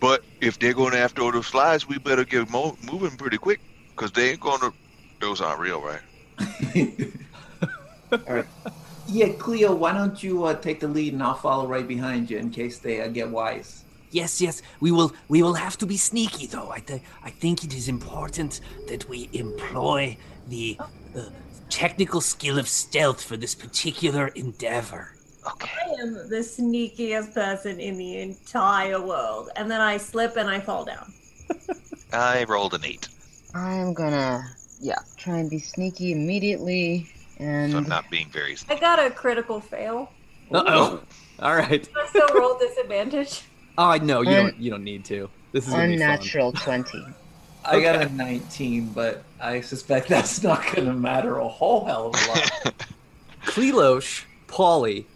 [0.00, 3.60] but if they're going after all those flies, we better get mo- moving pretty quick,
[3.96, 4.72] cause they ain't gonna.
[5.20, 6.00] Those aren't real, right?
[8.12, 8.46] All right.
[9.08, 12.38] Yeah, Cleo, why don't you uh, take the lead and I'll follow right behind you
[12.38, 13.83] in case they uh, get wise.
[14.14, 15.12] Yes, yes, we will.
[15.26, 16.70] We will have to be sneaky, though.
[16.70, 21.22] I, th- I think it is important that we employ the uh,
[21.68, 25.16] technical skill of stealth for this particular endeavor.
[25.44, 25.68] okay.
[25.84, 30.60] I am the sneakiest person in the entire world, and then I slip and I
[30.60, 31.12] fall down.
[32.12, 33.08] I rolled an eight,
[33.52, 34.44] I'm gonna,
[34.80, 37.08] yeah, try and be sneaky immediately.
[37.38, 38.56] And so I'm not being very.
[38.68, 40.12] I got a critical fail.
[40.52, 41.00] Uh oh.
[41.40, 41.82] All right.
[41.82, 43.42] Do I still roll disadvantage?
[43.76, 45.28] Oh, I know you Un- don't you don't need to.
[45.52, 46.10] This is gonna be fun.
[46.10, 47.04] unnatural 20.
[47.66, 52.08] I got a 19, but I suspect that's not going to matter a whole hell
[52.08, 52.84] of a lot.
[53.46, 55.06] Klelosh, Polly,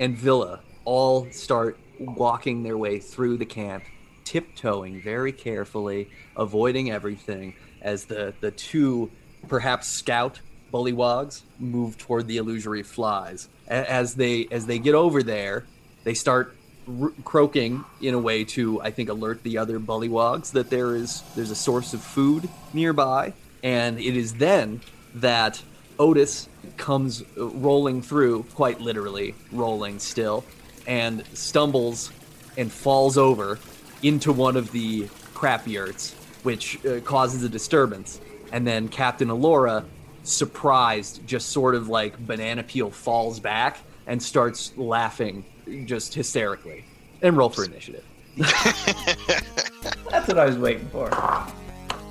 [0.00, 3.84] and Villa all start walking their way through the camp,
[4.24, 9.10] tiptoeing very carefully, avoiding everything as the, the two
[9.46, 10.40] perhaps scout
[10.72, 13.50] bullywogs move toward the illusory flies.
[13.68, 15.66] A- As they as they get over there,
[16.04, 16.56] they start
[17.00, 21.22] r- croaking in a way to I think alert the other bullywogs that there is
[21.34, 23.32] there's a source of food nearby,
[23.62, 24.80] and it is then
[25.16, 25.62] that
[25.98, 30.44] Otis comes uh, rolling through, quite literally rolling still,
[30.86, 32.12] and stumbles
[32.56, 33.58] and falls over
[34.02, 38.20] into one of the crap yurts, which uh, causes a disturbance.
[38.52, 39.84] And then Captain Alora,
[40.22, 45.44] surprised, just sort of like banana peel falls back and starts laughing
[45.84, 46.84] just hysterically.
[47.22, 48.04] And roll for initiative.
[48.36, 51.08] That's what I was waiting for.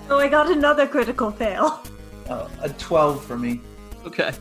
[0.10, 1.82] Oh, I got another critical fail.
[2.30, 3.62] Oh, a 12 for me.
[4.06, 4.32] Okay.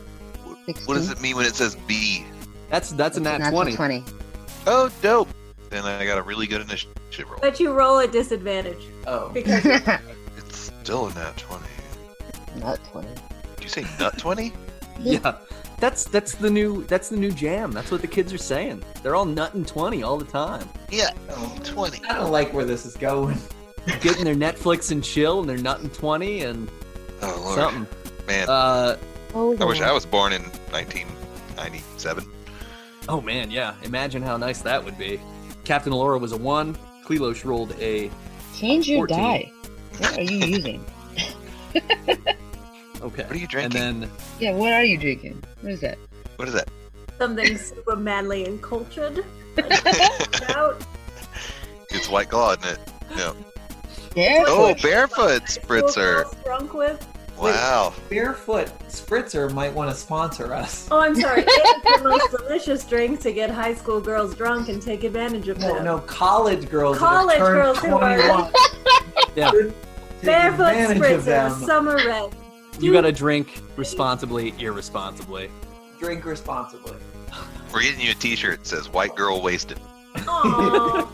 [0.85, 2.25] What does it mean when it says B?
[2.69, 3.75] That's that's a nat Natural 20.
[3.75, 4.03] 20.
[4.65, 5.29] Oh, dope.
[5.69, 7.39] then I got a really good initiative roll.
[7.39, 9.29] But you roll at disadvantage Oh.
[9.29, 9.65] because
[10.37, 11.63] It's still a nat 20.
[12.57, 13.07] Nat 20.
[13.07, 14.51] Did you say nut 20?
[14.99, 15.35] Yeah.
[15.79, 17.71] That's that's the new that's the new jam.
[17.71, 18.83] That's what the kids are saying.
[19.03, 20.67] They're all nutting twenty all the time.
[20.89, 21.55] Yeah, Oh.
[21.63, 22.01] 20.
[22.09, 23.37] I don't like where this is going.
[24.01, 26.67] Getting their Netflix and chill and they're nutting twenty and
[27.21, 27.55] Oh, Lord.
[27.55, 27.87] something.
[28.27, 28.97] Man, Uh
[29.35, 32.25] Oh, I wish I was born in 1997.
[33.09, 33.75] oh man, yeah.
[33.83, 35.19] Imagine how nice that would be.
[35.63, 36.75] Captain Laura was a one.
[37.05, 38.09] Klelosh rolled a
[38.55, 39.17] Change your 14.
[39.17, 39.51] die.
[39.99, 40.85] What are you using?
[43.01, 43.23] okay.
[43.23, 43.81] What are you drinking?
[43.81, 44.01] And drinking?
[44.01, 45.43] then Yeah, what are you drinking?
[45.61, 45.97] What is that?
[46.37, 46.69] What is that?
[47.17, 49.25] something super manly and cultured.
[50.49, 50.85] Out.
[51.89, 52.79] It's White Claw, isn't it?
[53.15, 53.33] No.
[54.15, 54.43] Yeah.
[54.45, 56.25] Oh, barefoot spritzer.
[56.43, 57.07] Drunk with.
[57.39, 57.93] Wow.
[58.09, 60.87] Barefoot Spritzer might want to sponsor us.
[60.91, 61.43] Oh, I'm sorry.
[61.47, 65.59] It's the most delicious drink to get high school girls drunk and take advantage of
[65.59, 65.85] No, them.
[65.85, 66.97] no, college girls.
[66.97, 68.51] College girls who are- 21.
[69.35, 69.51] Yeah.
[69.51, 69.73] Take
[70.23, 71.59] Barefoot advantage of spritzer, them.
[71.65, 72.35] summer red.
[72.79, 75.49] You gotta drink responsibly, irresponsibly.
[75.99, 76.97] Drink responsibly.
[77.73, 79.79] We're getting you a t-shirt that says white girl wasted.
[80.15, 81.07] Aww.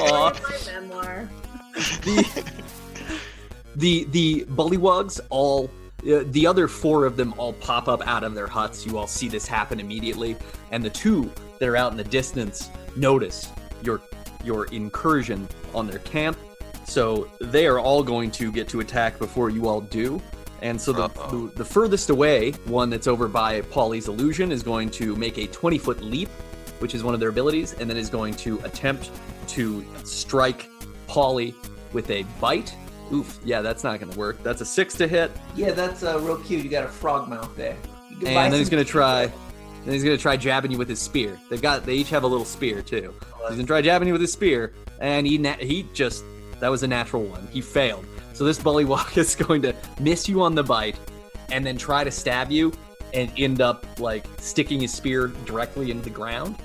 [0.00, 0.40] Aw.
[0.42, 1.28] my memoir.
[1.74, 2.44] the
[3.76, 5.70] the the bullywugs all
[6.08, 9.06] uh, the other four of them all pop up out of their huts you all
[9.06, 10.36] see this happen immediately
[10.70, 13.50] and the two that are out in the distance notice
[13.82, 14.00] your
[14.44, 16.38] your incursion on their camp
[16.84, 20.22] so they are all going to get to attack before you all do
[20.64, 24.90] and so the, the, the furthest away one that's over by Polly's illusion is going
[24.92, 26.30] to make a 20 foot leap
[26.80, 29.10] which is one of their abilities and then is going to attempt
[29.46, 30.68] to strike
[31.06, 31.54] Polly
[31.92, 32.74] with a bite.
[33.12, 34.42] Oof yeah that's not going to work.
[34.42, 35.30] That's a six to hit.
[35.54, 36.64] Yeah, that's uh, real cute.
[36.64, 37.76] You got a frog mouth there.
[38.10, 39.26] You can buy and then he's going to try
[39.84, 41.38] then he's going to try jabbing you with his spear.
[41.50, 43.12] They've got they each have a little spear too.
[43.20, 46.24] He's going to try jabbing you with his spear and he na- he just
[46.60, 47.46] that was a natural one.
[47.48, 50.98] He failed so this bullywog is going to miss you on the bite
[51.50, 52.72] and then try to stab you
[53.14, 56.56] and end up like sticking his spear directly into the ground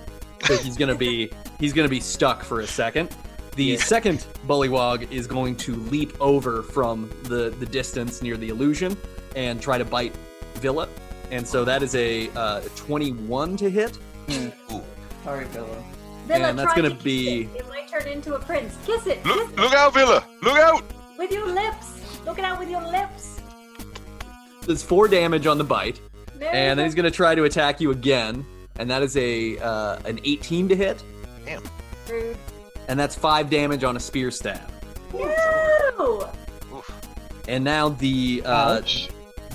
[0.46, 3.16] so he's going to be he's going to be stuck for a second
[3.56, 3.78] the Yeah.
[3.78, 8.98] second bullywog is going to leap over from the the distance near the illusion
[9.36, 10.16] and try to bite
[10.56, 10.88] Villa
[11.32, 13.98] and so that is a uh, 21 to hit
[15.24, 15.84] Sorry, Villa.
[16.28, 17.50] Villa, And that's gonna be- it.
[17.58, 18.76] it might turn into a prince.
[18.86, 19.24] Kiss it.
[19.24, 20.26] Kiss Look, it look out, Villa!
[20.42, 20.84] Look out!
[21.20, 22.02] With your lips.
[22.26, 23.40] Look it out with your lips.
[24.66, 26.00] there's four damage on the bite
[26.38, 28.46] There and then you he's going to try to attack you again
[28.78, 31.04] and that is a uh, an 18 to hit
[31.46, 31.60] go.
[32.10, 32.38] Rude.
[32.88, 34.62] and that's five damage on a spear stab
[35.14, 36.30] No.
[37.48, 38.82] and now the uh,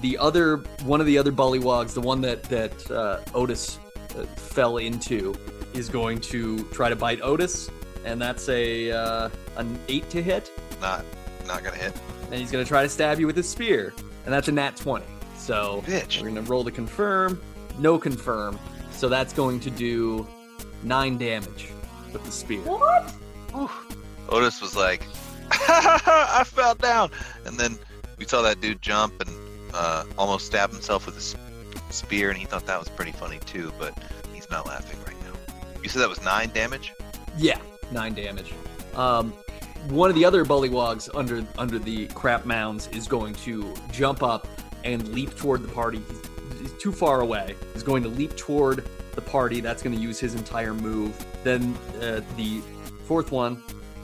[0.01, 3.79] the other one of the other bullywogs, the one that that uh, Otis
[4.19, 5.35] uh, fell into,
[5.73, 7.71] is going to try to bite Otis,
[8.05, 10.51] and that's a uh, an eight to hit,
[10.83, 11.05] Not,
[11.47, 11.93] not gonna hit.
[12.25, 13.93] and he's going to try to stab you with his spear,
[14.25, 15.07] and that's a nat twenty.
[15.37, 16.17] So Bitch.
[16.23, 17.41] we're going to roll to confirm,
[17.79, 18.59] no confirm,
[18.93, 20.27] so that's going to do
[20.83, 21.69] nine damage
[22.13, 22.61] with the spear.
[22.61, 23.13] What?
[24.31, 25.03] Otis was like,
[25.51, 27.11] I fell down,
[27.45, 27.77] and then
[28.19, 29.31] we saw that dude jump and
[29.75, 31.37] uh, almost stab himself with a s-
[31.91, 33.73] spear, and he thought that was pretty funny too.
[33.79, 33.97] But
[34.33, 35.55] he's not laughing right now.
[35.83, 36.95] You said that was nine damage.
[37.37, 37.59] Yeah,
[37.93, 38.53] nine damage.
[38.95, 39.33] Um,
[39.89, 44.47] one of the other bullywogs under under the crap mounds is going to jump up
[44.85, 46.01] and leap toward the party.
[46.09, 47.55] He's, he's too far away.
[47.73, 49.61] He's going to leap toward the party.
[49.61, 51.25] That's going to use his entire move.
[51.43, 52.61] Then uh, the
[53.07, 53.63] fourth one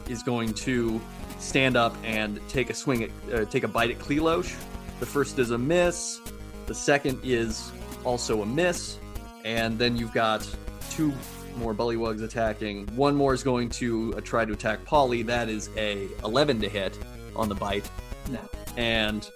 [0.08, 1.00] is going to
[1.38, 4.54] stand up and take a swing at, uh, take a bite at Klelosh.
[5.00, 6.20] The first is a miss.
[6.66, 7.72] The second is
[8.04, 8.98] also a miss.
[9.44, 10.46] And then you've got
[10.90, 11.12] two
[11.56, 12.86] more bullywugs attacking.
[12.96, 15.22] One more is going to uh, try to attack Polly.
[15.22, 16.98] That is a 11 to hit
[17.36, 17.88] on the bite,
[18.30, 18.40] No.
[18.76, 19.28] and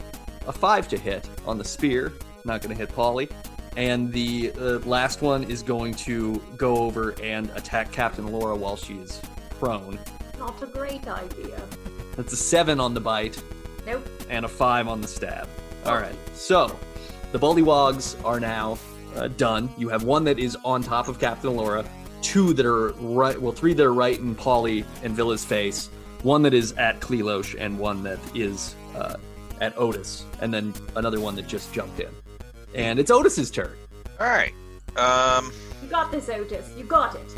[0.46, 2.12] a 5 to hit on the spear.
[2.44, 3.28] Not going to hit Polly.
[3.76, 8.76] And the uh, last one is going to go over and attack Captain Laura while
[8.76, 9.20] she is
[9.58, 9.98] prone.
[10.38, 11.60] Not a great idea.
[12.16, 13.42] That's a 7 on the bite
[13.86, 14.06] Nope.
[14.30, 15.48] and a 5 on the stab.
[15.86, 16.78] All right, so
[17.32, 18.78] the Bullywugs are now
[19.16, 19.68] uh, done.
[19.76, 21.84] You have one that is on top of Captain Laura,
[22.24, 25.88] two that are right, well, three that are right in Polly and Villa's face,
[26.22, 29.16] one that is at Klelosh, and one that is uh,
[29.60, 32.08] at Otis, and then another one that just jumped in.
[32.74, 33.76] And it's Otis's turn.
[34.18, 34.52] All right.
[34.96, 35.52] Um,
[35.82, 36.70] You got this, Otis.
[36.76, 37.36] You got it.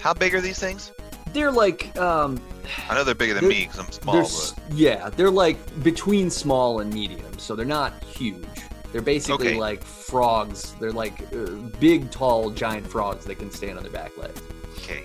[0.00, 0.90] how big are these things?
[1.32, 2.40] They're like, um,
[2.88, 5.56] I know they're bigger than They're- me because I'm small, they're, but yeah, they're like
[5.82, 8.46] between small and medium, so they're not huge.
[8.92, 9.58] They're basically Okay.
[9.58, 10.74] like frogs.
[10.78, 11.46] They're like uh,
[11.80, 14.40] big, tall, giant frogs that can stand on their back legs.
[14.78, 15.02] okay.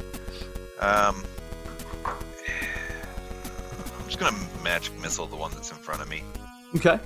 [0.79, 1.23] Um,
[2.05, 2.15] I'm
[4.05, 6.23] just gonna magic missile the one that's in front of me.
[6.75, 6.99] Okay.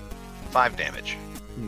[0.49, 1.17] Five damage.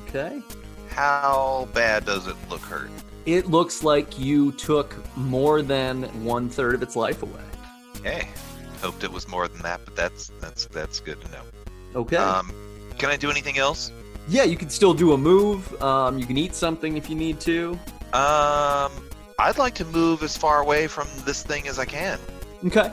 [0.08, 0.42] Okay.
[0.90, 2.90] How bad does it look hurt?
[3.26, 7.42] It looks like you took more than one third of its life away.
[7.98, 8.28] Okay.
[8.82, 11.42] Hoped it was more than that, but that's that's that's good to know.
[11.96, 12.18] Okay.
[12.18, 12.52] Um,
[12.98, 13.92] can I do anything else?
[14.28, 15.82] Yeah, you can still do a move.
[15.82, 17.72] Um, you can eat something if you need to.
[18.14, 18.92] Um,
[19.40, 22.20] I'd like to move as far away from this thing as I can.
[22.66, 22.92] Okay.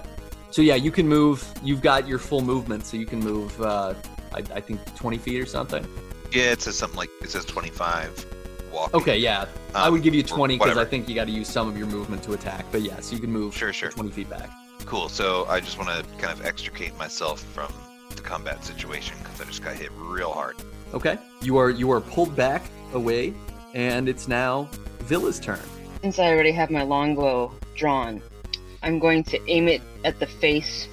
[0.51, 1.47] So yeah, you can move.
[1.63, 3.61] You've got your full movement, so you can move.
[3.61, 3.95] Uh,
[4.33, 5.87] I, I think 20 feet or something.
[6.33, 8.27] Yeah, it says something like it says 25
[8.73, 9.01] walking.
[9.01, 9.47] Okay, yeah.
[9.75, 11.77] I Um, would give you 20 because I think you got to use some of
[11.77, 12.65] your movement to attack.
[12.73, 13.91] But yeah, so you can move Sure, sure.
[13.91, 14.51] 20 feet back.
[14.87, 15.09] Cool.
[15.09, 17.73] So I just want to kind of extricate myself from
[18.17, 20.57] the combat situation because I just got hit real hard.
[20.95, 21.19] Okay.
[21.43, 22.63] You are you are pulled back
[22.93, 23.35] away,
[23.75, 24.69] and it's now
[25.01, 25.61] Villa's turn.
[26.03, 28.23] Since I already have my longbow drawn,
[28.83, 30.89] I'm going to aim it at the face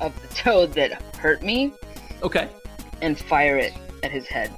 [0.00, 1.72] of the toad that hurt me
[2.22, 2.48] Okay.
[3.02, 4.50] and fire it at his head.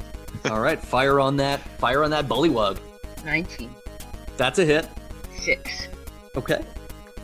[0.51, 0.80] All right.
[0.80, 1.61] Fire on that.
[1.78, 2.78] Fire on that bullywug.
[3.24, 3.70] 19.
[4.36, 4.86] That's a hit.
[5.40, 5.88] 6.
[6.36, 6.62] Okay.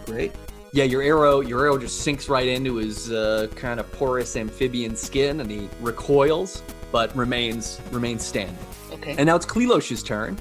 [0.06, 0.32] Great.
[0.72, 4.96] Yeah, your arrow your arrow just sinks right into his uh, kind of porous amphibian
[4.96, 6.62] skin, and he recoils,
[6.92, 8.56] but remains remains standing.
[8.92, 9.16] Okay.
[9.16, 10.38] And now it's Klelosh's turn,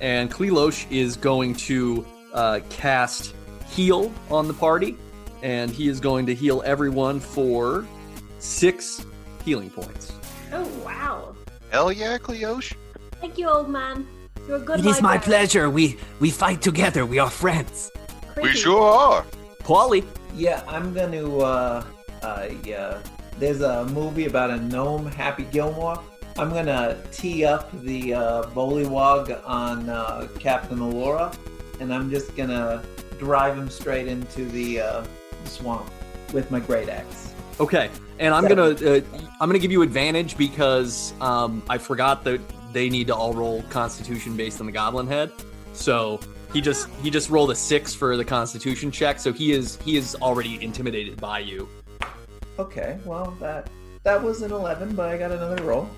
[0.00, 3.34] and Klelosh is going to uh, cast
[3.68, 4.96] heal on the party,
[5.42, 7.86] and he is going to heal everyone for
[8.38, 9.06] six
[9.44, 10.12] healing points.
[10.52, 11.34] Oh wow!
[11.70, 12.74] Hell yeah, Cleoche.
[13.20, 14.06] Thank you, old man.
[14.48, 14.80] You're a good.
[14.80, 15.22] It is my librarian.
[15.22, 15.70] pleasure.
[15.70, 17.06] We we fight together.
[17.06, 17.90] We are friends.
[18.42, 19.24] We sure are.
[19.60, 20.04] Paulie.
[20.34, 21.38] Yeah, I'm gonna.
[21.38, 21.84] Uh,
[22.22, 22.98] uh, yeah.
[23.38, 26.00] There's a movie about a gnome, Happy Gilmore.
[26.38, 31.32] I'm gonna tee up the uh, Bullywog on uh, Captain Alora,
[31.80, 32.82] and I'm just gonna
[33.18, 35.04] drive him straight into the uh,
[35.44, 35.90] swamp
[36.32, 37.34] with my great axe.
[37.60, 39.00] Okay, and I'm gonna uh,
[39.40, 42.40] I'm gonna give you advantage because um, I forgot that
[42.72, 45.30] they need to all roll Constitution based on the Goblin head.
[45.74, 46.20] So
[46.52, 49.18] he just he just rolled a six for the Constitution check.
[49.18, 51.68] So he is he is already intimidated by you.
[52.58, 53.70] Okay, well that
[54.04, 55.88] that was an 11, but I got another roll.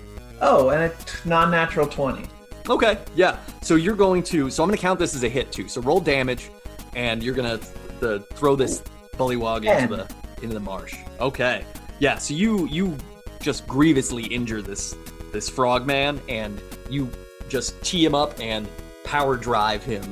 [0.41, 0.95] Oh, and a t-
[1.25, 2.27] non-natural 20.
[2.69, 3.39] Okay, yeah.
[3.61, 5.67] So you're going to so I'm gonna count this as a hit too.
[5.67, 6.49] So roll damage,
[6.95, 7.59] and you're gonna
[8.01, 8.83] uh, throw this
[9.13, 10.07] bullywog into the
[10.41, 10.95] into the marsh.
[11.19, 11.63] Okay,
[11.99, 12.17] yeah.
[12.17, 12.97] So you you
[13.39, 14.95] just grievously injure this
[15.31, 17.09] this frog man, and you
[17.49, 18.67] just tee him up and
[19.03, 20.03] power drive him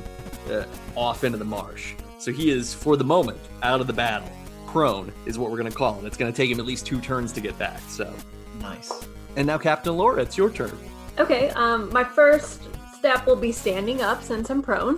[0.50, 0.64] uh,
[0.94, 1.94] off into the marsh.
[2.18, 4.30] So he is for the moment out of the battle.
[4.74, 6.04] Prone is what we're gonna call him.
[6.04, 7.80] It's gonna take him at least two turns to get back.
[7.86, 8.12] So,
[8.60, 9.06] Nice.
[9.36, 10.76] and now Captain Laura, it's your turn.
[11.16, 11.50] Okay.
[11.50, 12.60] Um, my first
[12.98, 14.96] step will be standing up since I'm prone.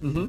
[0.00, 0.26] Mm-hmm.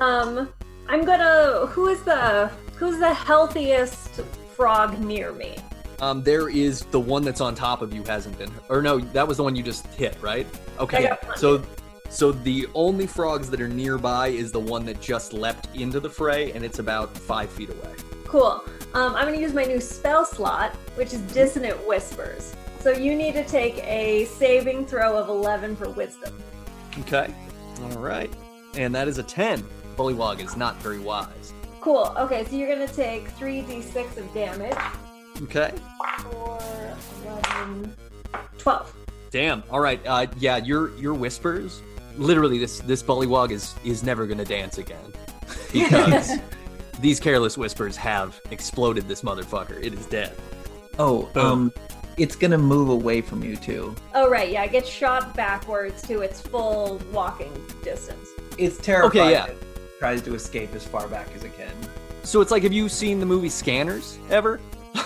[0.00, 0.48] Um,
[0.88, 1.66] I'm gonna.
[1.66, 4.20] Who is the who's the healthiest
[4.54, 5.56] frog near me?
[5.98, 9.26] Um, there is the one that's on top of you hasn't been, or no, that
[9.26, 10.46] was the one you just hit, right?
[10.78, 11.08] Okay, I yeah.
[11.08, 11.38] got one.
[11.38, 11.62] So,
[12.08, 16.10] so the only frogs that are nearby is the one that just leapt into the
[16.10, 17.94] fray, and it's about five feet away.
[18.24, 18.62] Cool.
[18.94, 22.54] Um, I'm gonna use my new spell slot, which is Dissonant Whispers.
[22.80, 26.34] So you need to take a saving throw of 11 for Wisdom.
[27.00, 27.34] Okay.
[27.82, 28.32] All right.
[28.74, 29.64] And that is a ten.
[29.96, 31.52] Bullywog is not very wise.
[31.80, 32.12] Cool.
[32.16, 34.76] Okay, so you're gonna take 3d6 of damage.
[35.42, 35.72] Okay.
[36.32, 37.94] 4, 11,
[38.58, 38.94] 12.
[39.30, 39.62] Damn.
[39.70, 40.00] All right.
[40.06, 41.82] Uh, yeah, your your whispers.
[42.16, 45.12] Literally, this this bullywog is is never gonna dance again
[45.72, 46.32] because
[47.00, 49.82] these careless whispers have exploded this motherfucker.
[49.84, 50.34] It is dead.
[50.98, 51.46] Oh, Boom.
[51.46, 51.72] um,
[52.16, 53.94] it's gonna move away from you too.
[54.14, 57.52] Oh, right, yeah, it gets shot backwards to its full walking
[57.82, 58.30] distance.
[58.56, 59.20] It's terrifying.
[59.22, 59.46] Okay, yeah.
[59.46, 59.58] It
[59.98, 61.70] tries to escape as far back as it can.
[62.22, 64.58] So it's like, have you seen the movie Scanners ever?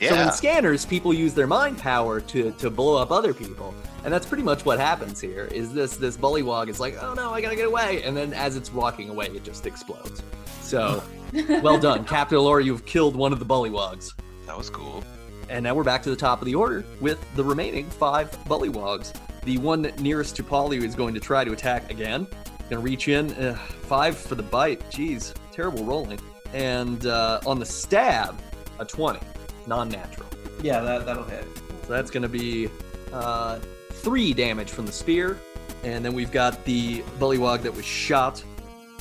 [0.00, 0.26] So Yeah.
[0.26, 3.72] in Scanners, people use their mind power to to blow up other people,
[4.04, 5.48] and that's pretty much what happens here.
[5.52, 8.56] Is this this bullywog is like, oh no, I gotta get away, and then as
[8.56, 10.22] it's walking away, it just explodes.
[10.60, 11.02] So,
[11.62, 12.62] well done, Captain Laura.
[12.64, 14.12] You've killed one of the bullywogs,
[14.46, 15.02] That was cool.
[15.48, 19.12] and now we're back to the top of the order with the remaining five bullywogs.
[19.44, 22.26] The one nearest to Polly is going to try to attack again.
[22.70, 24.80] Gonna reach in, uh, five for the bite.
[24.90, 26.20] Jeez, terrible rolling.
[26.54, 28.38] And uh, on the stab,
[28.78, 29.20] a twenty,
[29.66, 30.28] non-natural.
[30.62, 31.44] Yeah, that that'll hit.
[31.86, 32.68] So that's going to be
[33.12, 33.58] uh,
[34.02, 35.38] three damage from the spear.
[35.84, 38.42] And then we've got the bullywog that was shot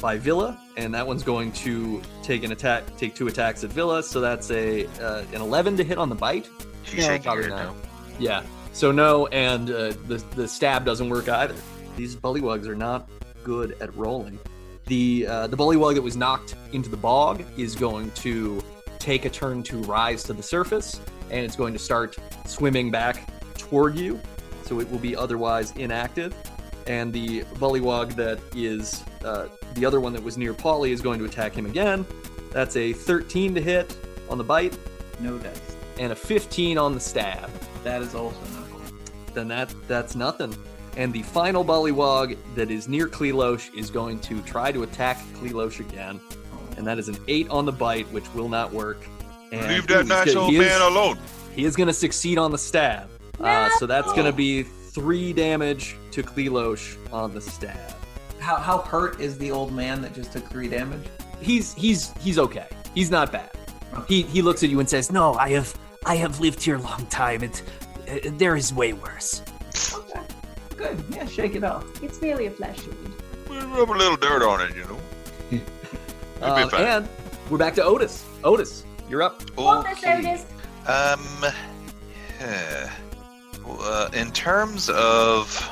[0.01, 4.01] by Villa, and that one's going to take an attack, take two attacks at Villa.
[4.01, 6.49] So that's a uh, an 11 to hit on the bite.
[6.83, 7.75] She's shaking probably not.
[7.75, 7.75] no.
[8.19, 8.43] Yeah.
[8.73, 11.55] So no, and uh, the the stab doesn't work either.
[11.95, 13.09] These bullywugs are not
[13.43, 14.39] good at rolling.
[14.87, 18.63] The uh, the bullywug that was knocked into the bog is going to
[18.97, 20.99] take a turn to rise to the surface,
[21.29, 23.27] and it's going to start swimming back
[23.57, 24.19] toward you.
[24.71, 26.33] So it will be otherwise inactive.
[26.87, 31.19] And the bullywug that is uh, the other one that was near Polly is going
[31.19, 32.05] to attack him again.
[32.53, 33.93] That's a 13 to hit
[34.29, 34.77] on the bite
[35.19, 35.59] No dice.
[35.99, 37.49] and a 15 on the stab.
[37.83, 38.97] That is also nothing.
[39.33, 40.55] Then that that's nothing.
[40.95, 45.81] And the final bullywug that is near Klelosh is going to try to attack Klelosh
[45.81, 46.21] again.
[46.77, 49.05] And that is an 8 on the bite, which will not work.
[49.51, 51.19] And Leave that he's nice old he is- man alone.
[51.53, 53.09] He is going to succeed on the stab.
[53.43, 57.77] Uh, so that's going to be 3 damage to Klelosh on the stab.
[58.39, 61.05] How how hurt is the old man that just took three damage?
[61.41, 62.65] He's he's he's okay.
[62.95, 63.51] He's not bad.
[64.07, 65.77] He he looks at you and says, "No, I have
[66.07, 67.43] I have lived here a long time.
[67.43, 67.61] It
[68.09, 69.43] uh, there is way worse."
[69.93, 70.21] Okay.
[70.75, 71.03] Good.
[71.11, 71.85] Yeah, shake it off.
[72.01, 73.13] It's merely a flesh wound.
[73.47, 74.99] We rub a little dirt on it, you know.
[75.51, 76.81] It'll be Uh, fine.
[76.85, 77.09] and
[77.51, 78.25] we're back to Otis.
[78.43, 79.43] Otis, you're up.
[79.55, 80.17] Okay.
[80.17, 80.45] Otis?
[80.87, 81.45] Um,
[82.39, 82.89] eh,
[83.79, 85.69] uh, in terms of,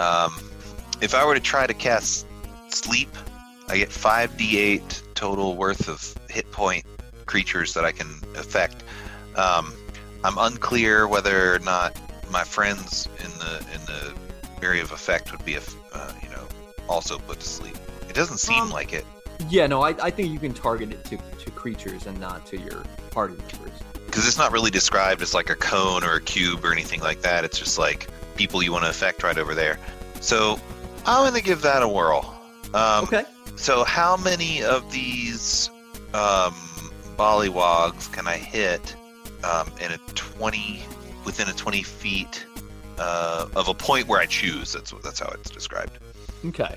[0.00, 0.32] um,
[1.00, 2.26] if I were to try to cast
[2.68, 3.10] sleep,
[3.68, 6.84] I get five d8 total worth of hit point
[7.26, 8.84] creatures that I can affect.
[9.36, 9.72] Um,
[10.22, 11.98] I'm unclear whether or not
[12.30, 14.14] my friends in the in the
[14.64, 16.46] area of effect would be, uh, you know,
[16.88, 17.76] also put to sleep.
[18.08, 19.04] It doesn't seem Um, like it
[19.48, 22.58] Yeah, no, I, I think you can target it to, to creatures and not to
[22.58, 23.78] your party members.
[24.14, 27.22] Because it's not really described as like a cone or a cube or anything like
[27.22, 27.42] that.
[27.44, 28.06] It's just like
[28.36, 29.76] people you want to affect right over there.
[30.20, 30.60] So
[31.04, 32.32] I'm gonna give that a whirl.
[32.74, 33.24] Um, Okay.
[33.56, 35.68] So how many of these
[36.12, 36.54] um,
[37.18, 38.94] bullywugs can I hit
[39.42, 40.84] um, in a 20
[41.24, 42.46] within a 20 feet
[42.98, 44.74] uh, of a point where I choose?
[44.74, 45.98] That's that's how it's described.
[46.44, 46.76] Okay.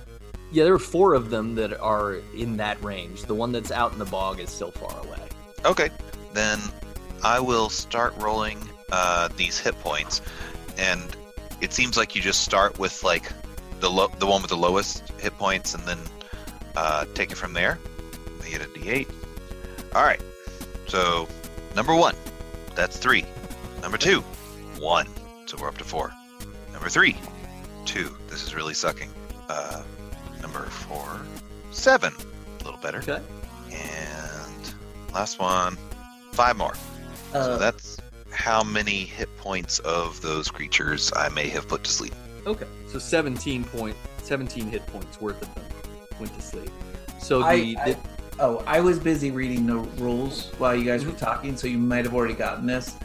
[0.52, 3.26] Yeah, there are four of them that are in that range.
[3.26, 5.22] The one that's out in the bog is still far away.
[5.66, 5.90] Okay,
[6.34, 6.60] then
[7.24, 8.60] I will start rolling
[8.92, 10.22] uh, these hit points,
[10.78, 11.16] and
[11.62, 13.32] it seems like you just start with like
[13.80, 16.00] the low, the one with the lowest hit points, and then
[16.76, 17.80] uh, take it from there.
[18.44, 19.08] I get a D8.
[19.96, 20.22] All right,
[20.88, 21.28] so
[21.76, 22.16] number one,
[22.76, 23.26] that's three.
[23.82, 24.22] Number two,
[24.80, 25.08] one.
[25.46, 26.12] So we're up to four.
[26.74, 27.16] Number three,
[27.86, 28.16] two.
[28.30, 29.10] This is really sucking.
[29.50, 29.84] Uh,
[30.42, 31.22] number four,
[31.72, 32.14] seven.
[32.60, 33.00] A little better.
[33.00, 33.22] Okay.
[33.72, 34.74] And
[35.14, 35.78] last one,
[36.34, 36.74] five more.
[37.34, 37.98] Uh, so that's
[38.32, 42.14] how many hit points of those creatures I may have put to sleep.
[42.46, 42.66] Okay.
[42.88, 45.64] So 17 point, 17 hit points worth of them
[46.20, 46.72] went to sleep.
[47.20, 47.46] So the,
[47.78, 47.98] I, the
[48.40, 51.26] oh, I was busy reading the rules while you guys were Mm-hmm.
[51.26, 52.96] talking, so you might have already gotten this.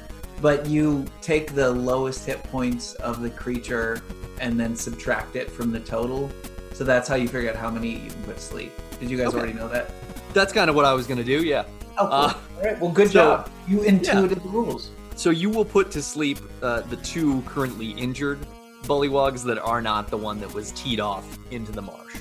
[0.41, 4.03] But you take the lowest hit points of the creature
[4.41, 6.31] and then subtract it from the total.
[6.73, 8.73] So that's how you figure out how many you can put to sleep.
[8.99, 9.39] Did you guys Okay.
[9.39, 9.91] already know that?
[10.35, 11.43] that's kind of what I was gonna do.
[11.45, 11.65] Yeah.
[11.99, 12.13] Oh, cool.
[12.13, 12.81] Uh, All right.
[12.81, 13.51] Well, good so- job.
[13.69, 14.91] You intuited the rules.
[15.15, 18.39] So you will put to sleep uh, the two currently injured
[18.85, 22.17] bullywogs that are not the one that was teed off into the marsh.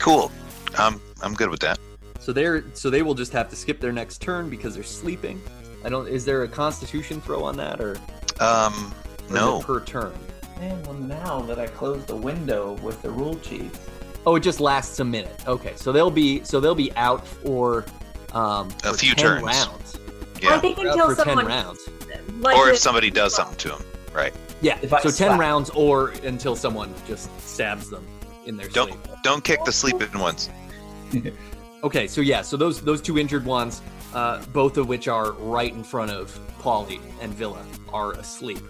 [0.00, 0.30] Cool.
[0.78, 1.78] Um, I'm good with that.
[2.20, 5.42] So they're so they will just have to skip their next turn because they're sleeping.
[5.84, 6.06] I don't.
[6.08, 7.96] Is there a Constitution throw on that, or,
[8.40, 8.94] or Um,
[9.24, 9.60] is it no.
[9.60, 10.14] per turn?
[10.60, 13.70] And well, now that I closed the window with the rule sheet,
[14.24, 15.34] Oh, it just lasts a minute.
[15.48, 17.84] Okay, so they'll be so they'll be out for
[18.32, 19.42] um A for few 10 turns.
[19.44, 19.98] rounds.
[20.44, 21.88] I think until for ten someone rounds.
[22.40, 24.34] Like Or if somebody does something to him, right?
[24.60, 24.78] Yeah.
[24.82, 28.04] If I so ten slap- rounds, or until someone just stabs them
[28.46, 29.00] in their Don't sleep.
[29.22, 30.50] don't kick the sleeping ones.
[31.84, 33.82] Okay, so yeah, so those those two injured ones,
[34.14, 37.60] uh, both of which are right in front of Polly and Villa,
[37.92, 38.60] are asleep.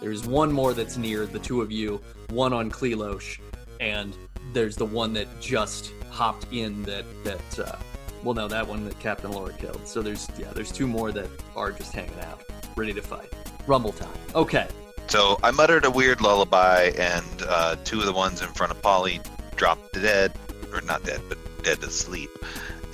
[0.00, 2.00] There's one more that's near the two of you,
[2.30, 3.38] one on Klelosh,
[3.78, 4.16] and
[4.52, 7.76] there's the one that just hopped in that that uh,
[8.22, 9.86] well no that one that Captain Alora killed.
[9.86, 12.42] So there's yeah there's two more that are just hanging out,
[12.76, 13.32] ready to fight.
[13.66, 14.12] Rumble time.
[14.34, 14.68] Okay,
[15.08, 18.80] So I muttered a weird lullaby, and uh, two of the ones in front of
[18.80, 19.20] Polly
[19.56, 20.32] dropped dead,
[20.72, 22.30] or not dead, but dead to sleep.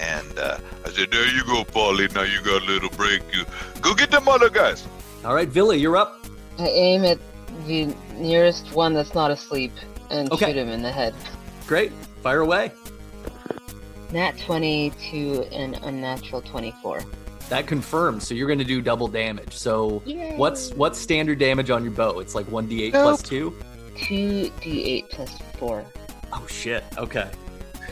[0.00, 2.08] And uh, I said, "There you go, Polly.
[2.14, 3.22] Now you got a little break.
[3.34, 3.44] You
[3.82, 4.86] go get them other guys."
[5.24, 6.24] all right, Villa, you're up.
[6.58, 7.18] I aim at
[7.66, 9.72] the nearest one that's not asleep
[10.10, 10.46] and Okay.
[10.46, 11.14] shoot him in the head.
[11.66, 11.92] Great,
[12.22, 12.72] fire away.
[14.12, 17.02] Nat 20 to an unnatural 24.
[17.48, 18.26] That confirms.
[18.26, 19.54] So you're going to do double damage.
[19.54, 20.36] So Yay.
[20.36, 22.18] what's what's standard damage on your bow?
[22.20, 23.54] It's like one d8 plus two.
[23.96, 25.84] 2d8 plus 4.
[26.32, 26.84] Oh shit.
[26.96, 27.30] Okay.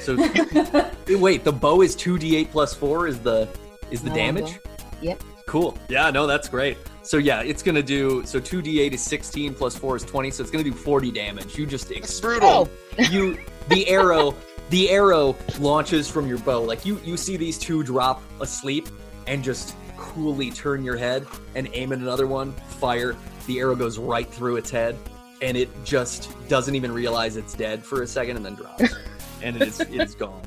[0.00, 0.16] So
[1.18, 3.06] wait, the bow is two d8 plus four.
[3.06, 3.46] Is the
[3.90, 4.58] is the No, damage?
[5.02, 5.22] Yep.
[5.46, 5.76] Cool.
[5.90, 6.10] Yeah.
[6.10, 6.78] No, that's great.
[7.02, 8.24] So yeah, it's gonna do.
[8.24, 10.30] So two d8 is 16 plus four is 20.
[10.30, 11.58] So it's gonna do 40 damage.
[11.58, 12.40] You just It's explode.
[12.40, 12.68] brutal.
[12.98, 14.34] Oh, You the arrow
[14.70, 16.62] the arrow launches from your bow.
[16.62, 18.88] Like you, you see these two drop asleep
[19.26, 22.52] and just coolly turn your head and aim at another one.
[22.52, 23.16] Fire.
[23.46, 24.96] The arrow goes right through its head,
[25.42, 28.94] and it just doesn't even realize it's dead for a second, and then drops,
[29.42, 30.42] and it is it is gone.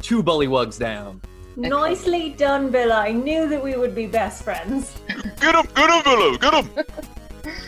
[0.00, 1.20] Two bullywugs down.
[1.56, 3.00] Nicely done, Villa.
[3.00, 5.00] I knew that we would be best friends.
[5.40, 6.84] Get him, get him, Villa, get him.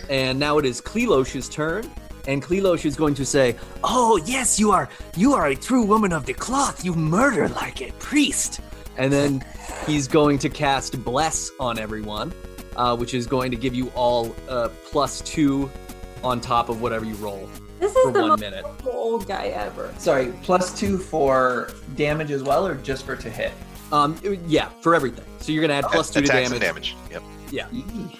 [0.09, 1.91] And now it is Klelosh's turn.
[2.27, 6.12] And Klelosh is going to say, Oh, yes, you are you are a true woman
[6.12, 6.85] of the cloth.
[6.85, 8.61] You murder like a priest.
[8.97, 9.45] And then
[9.87, 12.33] he's going to cast Bless on everyone,
[12.77, 15.70] uh, which is going to give you all uh, plus two
[16.22, 17.49] on top of whatever you roll
[17.81, 18.64] This for is the one most minute.
[18.64, 19.93] helpful old guy ever.
[19.99, 23.53] Sorry, plus two for damage as well, or just for to hit?
[23.93, 24.16] Um,
[24.47, 25.25] yeah, for everything.
[25.41, 26.97] So you're gonna add plus two to Attacks damage, and damage.
[27.11, 27.22] Yep.
[27.51, 27.66] Yeah,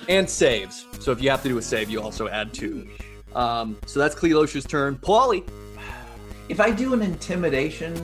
[0.09, 0.86] and saves.
[1.00, 2.86] So if you have to do a save, you also add two.
[3.35, 4.97] Um, so that's Klelosh's turn.
[4.99, 5.45] Polly,
[6.49, 7.95] If I do an intimidation,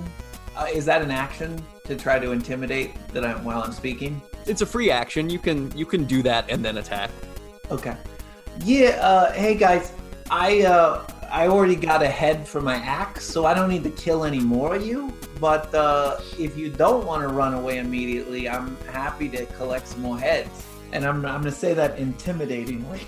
[0.56, 4.20] uh, is that an action to try to intimidate that I'm while I'm speaking?
[4.46, 5.28] it's a free action.
[5.30, 7.10] You can you can do that and then attack.
[7.70, 7.96] Okay.
[8.64, 8.90] Yeah.
[9.00, 9.92] Uh, hey guys,
[10.30, 13.90] I uh, I already got a head for my axe, so I don't need to
[13.90, 15.12] kill any more of you.
[15.38, 20.02] But uh, if you don't want to run away immediately, I'm happy to collect some
[20.02, 20.50] more heads.
[20.92, 23.00] And I'm I'm gonna say that intimidatingly.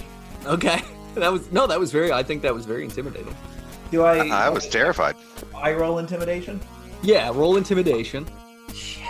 [0.47, 0.83] Okay.
[1.15, 2.13] That was no, that was very.
[2.13, 3.35] I think that was very intimidating.
[3.91, 4.27] Do I?
[4.29, 5.17] I was terrified.
[5.55, 6.61] I roll intimidation.
[7.03, 8.27] Yeah, roll intimidation.
[8.73, 9.07] Shit.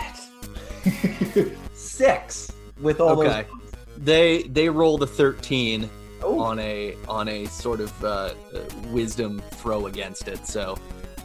[1.73, 2.51] Six
[2.81, 3.45] with all Okay.
[3.97, 5.89] They they rolled a thirteen those.
[6.23, 8.33] Oh, on a on a sort of uh, uh,
[8.91, 10.45] wisdom throw against it.
[10.47, 10.77] So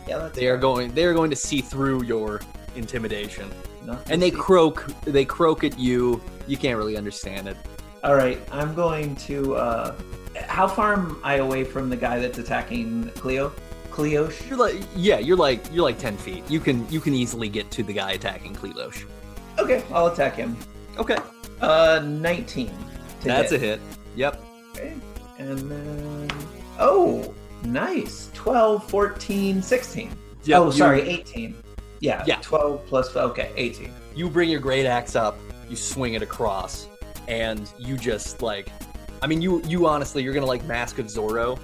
[0.06, 2.40] yeah, that's they are going they are going to see through your
[2.76, 3.50] intimidation,
[3.84, 4.36] Nothing and they see.
[4.36, 6.20] croak they croak at you.
[6.46, 7.56] You can't really understand it.
[8.04, 9.56] All right, I'm going to.
[9.56, 9.94] uh
[10.46, 13.52] How far am I away from the guy that's attacking Cleo?
[13.90, 14.48] Cleosh?
[14.48, 16.48] You're like yeah, you're like you're like ten feet.
[16.48, 19.04] You can you can easily get to the guy attacking Klelosh.
[19.58, 20.56] Okay, I'll attack him.
[20.98, 21.16] Okay,
[21.60, 22.66] Uh, 19.
[22.68, 22.74] to
[23.26, 23.60] that's hit.
[23.62, 23.80] a hit.
[24.14, 24.40] Yep.
[24.76, 24.94] Okay.
[25.38, 26.30] And then.
[26.78, 27.34] Oh,
[27.64, 28.30] nice.
[28.34, 30.10] 12, 14, 16.
[30.44, 31.56] Yep, oh, you- sorry, 18.
[32.00, 32.38] Yeah, Yeah.
[32.42, 33.14] 12 plus.
[33.16, 33.92] Okay, 18.
[34.14, 35.36] you bring your great axe up,
[35.68, 36.86] you swing it across,
[37.26, 38.68] and you just like,
[39.22, 41.58] I mean, you you honestly, you're gonna like Mask of Zorro,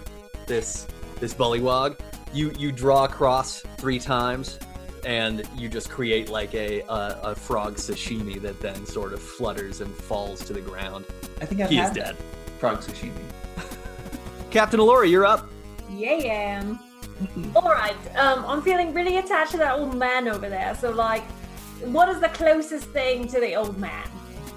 [0.46, 0.86] this
[1.20, 1.98] this bullywog.
[2.32, 4.58] You you draw across three times,
[5.04, 9.80] and you just create like a a, a frog sashimi that then sort of flutters
[9.80, 11.04] and falls to the ground.
[11.40, 12.16] I think I've He is had dead.
[12.58, 13.12] frog sashimi.
[14.50, 15.48] Captain Alora, you're up.
[15.90, 16.74] Yeah, yeah.
[17.56, 17.96] All right.
[18.16, 20.74] Um, I'm feeling really attached to that old man over there.
[20.80, 21.22] So, like,
[21.84, 24.08] what is the closest thing to the old man?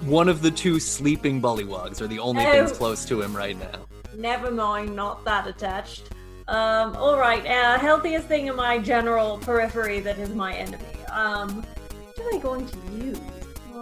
[0.02, 2.50] One of the two sleeping bullywugs are the only Oh.
[2.52, 3.80] things close to him right now.
[4.16, 6.04] Never mind, not that attached.
[6.46, 7.44] Um, all right.
[7.44, 10.84] Uh, healthiest thing in my general periphery that is my enemy.
[11.12, 11.64] Um,
[12.16, 13.18] what am I going to use?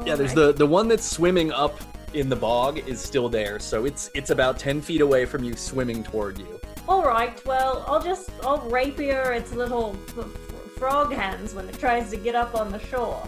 [0.04, 0.34] Yeah, there's Alright.
[0.34, 1.78] the the one that's swimming up
[2.12, 5.54] in the bog is still there, so it's it's about ten feet away from you,
[5.56, 6.60] swimming toward you.
[6.88, 7.42] All right.
[7.46, 10.24] Well, I'll just I'll rapier its little f- f-
[10.78, 13.22] frog hands when it tries to get up on the shore.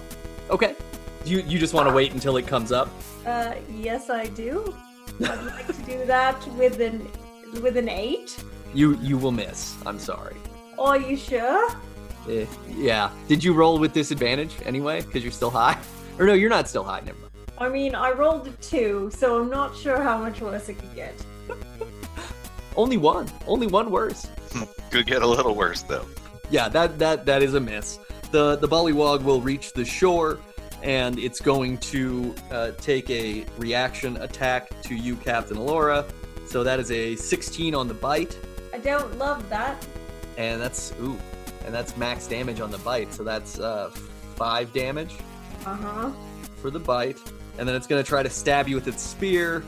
[0.50, 0.74] Okay.
[1.24, 2.88] You you just want to wait until it comes up?
[3.26, 4.74] Uh, yes, I do.
[5.20, 7.06] I'd like to do that with an
[7.62, 8.42] with an eight.
[8.74, 9.76] You you will miss.
[9.86, 10.36] I'm sorry.
[10.78, 11.70] Are you sure?
[12.28, 13.10] Eh, yeah.
[13.26, 15.02] Did you roll with disadvantage anyway?
[15.02, 15.78] Because you're still high.
[16.18, 17.00] Or no, you're not still high.
[17.00, 17.32] Never mind.
[17.58, 20.94] I mean, I rolled a two, so I'm not sure how much worse it could
[20.94, 21.14] get.
[22.76, 23.26] Only one.
[23.46, 24.26] Only one worse.
[24.90, 26.06] Could get a little worse though.
[26.50, 27.98] Yeah, that that that is a miss.
[28.30, 30.38] The the bullywog will reach the shore,
[30.82, 36.04] and it's going to uh, take a reaction attack to you, Captain Alora.
[36.46, 38.38] So that is a 16 on the bite,
[38.72, 39.84] I don't love that.
[40.36, 41.18] and that's ooh,
[41.66, 43.12] and that's max damage on the bite.
[43.12, 43.90] So that's uh,
[44.36, 45.14] five damage
[45.66, 46.10] Uh huh.
[46.62, 47.18] for the bite,
[47.58, 49.64] and then it's going to try to stab you with its spear,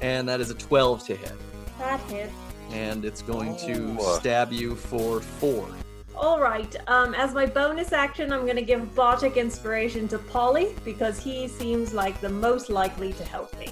[0.00, 1.32] and that is a 12 to hit,
[1.78, 2.30] That hit.
[2.72, 4.18] and it's going to Oh.
[4.18, 5.68] stab you for four.
[6.16, 6.74] All right.
[6.88, 11.92] Um, as my bonus action, I'm gonna give Bardic inspiration to Polly because he seems
[11.92, 13.68] like the most likely to help me.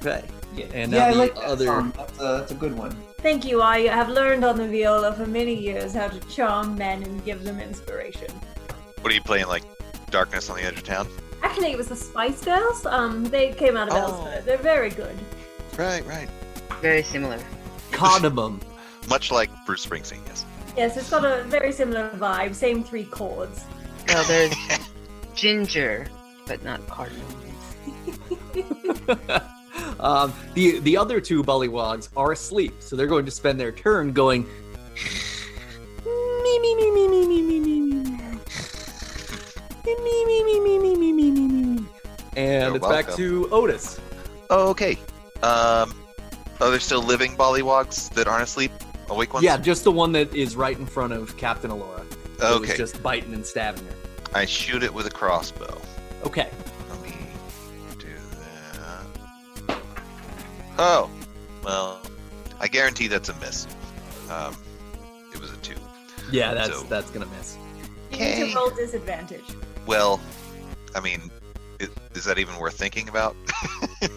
[0.00, 0.24] Okay.
[0.54, 1.92] Yeah, And yeah I the like that other- song.
[1.96, 2.96] That's a, that's a good one.
[3.18, 3.60] Thank you.
[3.60, 7.42] I have learned on the viola for many years how to charm men and give
[7.42, 8.28] them inspiration.
[9.00, 9.64] What are you playing like
[10.10, 11.08] Darkness on the Edge of Town?
[11.42, 12.86] Actually, it was the Spice Girls.
[12.86, 13.98] Um, they came out of Oh.
[13.98, 14.44] Elspeth.
[14.46, 15.16] They're very good.
[15.76, 16.28] Right, right.
[16.80, 17.38] Very similar.
[17.90, 18.60] Cardamom.
[19.08, 20.45] Much like Bruce Springsteen, yes.
[20.76, 22.54] Yes, it's got a very similar vibe.
[22.54, 23.64] Same three chords.
[24.08, 24.54] Well, there's
[25.34, 26.06] ginger,
[26.46, 27.24] but not cardamom.
[30.00, 34.12] um, the the other two bullywogs are asleep, so they're going to spend their turn
[34.12, 34.46] going
[36.04, 38.02] me me me me me me me me me
[39.84, 41.86] me me me me me me me me me me.
[42.36, 43.16] And You're it's back welcome.
[43.16, 43.98] to Otis.
[44.50, 44.98] Okay.
[45.42, 45.94] Um,
[46.60, 48.72] are there still living bullywugs that aren't asleep?
[49.08, 49.44] Awake ones?
[49.44, 52.04] Yeah, just the one that is right in front of Captain Alora.
[52.38, 52.76] that was Okay.
[52.76, 53.94] just biting and stabbing her.
[54.34, 55.80] I shoot it with a crossbow.
[56.24, 56.50] Okay.
[56.90, 57.14] Let me
[57.98, 58.08] do
[59.66, 59.78] that.
[60.78, 61.08] Oh,
[61.64, 62.00] well,
[62.60, 63.66] I guarantee that's a miss.
[64.30, 64.56] Um,
[65.32, 65.74] it was a two.
[66.30, 67.56] Yeah, that's So- that's gonna miss.
[68.10, 68.50] You need Okay.
[68.50, 69.44] to roll disadvantage.
[69.86, 70.20] Well,
[70.94, 71.30] I mean,
[71.80, 73.36] i- is that even worth thinking about?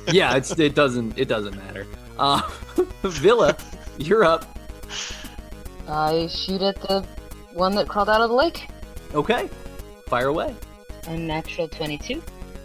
[0.07, 1.85] yeah, it's it doesn't it doesn't matter.
[2.17, 2.41] Uh,
[3.03, 3.55] Villa,
[3.97, 4.58] you're up.
[5.87, 7.05] I shoot at the
[7.53, 8.67] one that crawled out of the lake.
[9.13, 9.49] Okay,
[10.07, 10.55] fire away.
[11.07, 12.21] A natural 22.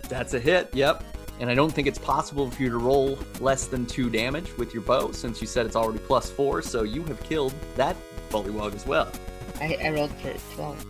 [0.09, 0.70] That's a hit.
[0.74, 1.05] Yep.
[1.40, 4.72] And I don't think it's possible for you to roll less than two damage with
[4.72, 6.62] your bow, since you said it's already plus four.
[6.62, 7.96] So you have killed that
[8.30, 9.10] bullywog as well.
[9.60, 10.86] I, I rolled for 12.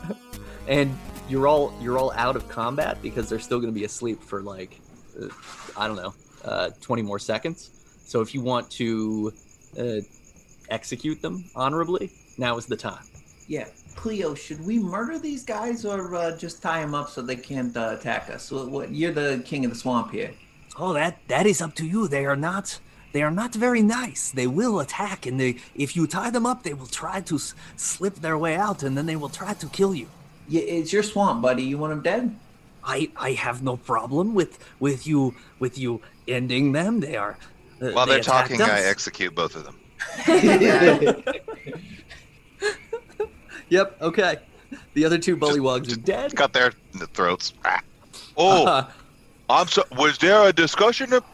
[0.68, 0.96] and
[1.28, 4.42] you're all you're all out of combat because they're still going to be asleep for
[4.42, 4.80] like
[5.20, 5.28] uh,
[5.76, 6.14] I don't know,
[6.44, 7.70] uh, 20 more seconds.
[8.04, 9.32] So if you want to
[9.78, 10.00] uh,
[10.68, 13.04] execute them honorably, now is the time.
[13.48, 17.36] Yeah, Cleo, should we murder these guys or uh, just tie them up so they
[17.36, 18.50] can't uh, attack us?
[18.50, 20.32] What, what, you're the king of the swamp here.
[20.78, 22.08] Oh, that that is up to you.
[22.08, 22.78] They are not
[23.12, 24.30] they are not very nice.
[24.30, 27.54] They will attack, and they if you tie them up, they will try to s-
[27.76, 30.08] slip their way out, and then they will try to kill you.
[30.48, 31.62] Yeah, it's your swamp, buddy.
[31.62, 32.36] You want them dead?
[32.82, 37.00] I I have no problem with with you with you ending them.
[37.00, 37.36] They are.
[37.90, 39.78] While they they're attacked talking, I execute both of them.
[43.68, 44.02] Yep.
[44.02, 44.36] Okay.
[44.92, 46.36] The other two bullywogs are dead.
[46.36, 46.72] Cut their
[47.14, 47.54] throats.
[47.64, 47.80] Ah.
[48.36, 48.90] Oh, Uh,
[49.48, 49.82] I'm so.
[49.96, 51.12] Was there a discussion?
[51.14, 51.24] Of,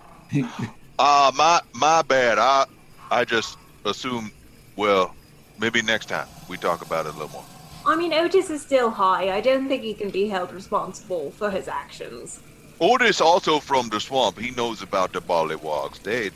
[1.00, 2.38] uh, my my bad.
[2.38, 2.66] I
[3.10, 4.30] I just assumed.
[4.76, 5.14] Well,
[5.58, 7.44] maybe next time we talk about it a little more.
[7.84, 9.30] I mean, Otis is still high.
[9.36, 12.40] I don't think he can be held responsible for his actions.
[12.80, 14.38] Otis also from the swamp.
[14.38, 16.02] He knows about the bullywugs.
[16.02, 16.30] They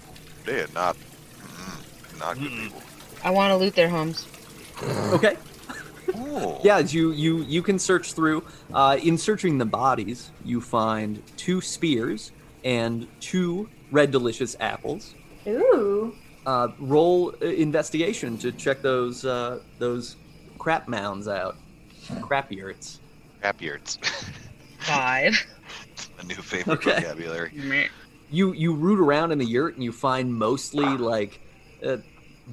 [0.44, 0.96] they are not
[1.38, 2.82] mm, not good people.
[3.22, 4.26] I want to loot their homes.
[5.12, 5.36] okay.
[6.14, 6.60] Oh.
[6.64, 8.44] Yeah, you you you can search through.
[8.72, 12.32] Uh, in searching the bodies, you find two spears
[12.64, 15.14] and two red delicious apples.
[15.46, 16.14] Ooh.
[16.44, 20.16] Uh, roll uh, investigation to check those uh, those
[20.58, 21.56] crap mounds out.
[22.20, 22.98] Crap yurts.
[23.40, 23.98] Crap yurts.
[24.80, 25.46] Five.
[26.22, 27.00] A new favorite Okay.
[27.00, 27.52] vocabulary.
[28.30, 31.40] You you root around in the yurt and you find mostly like
[31.84, 31.98] uh,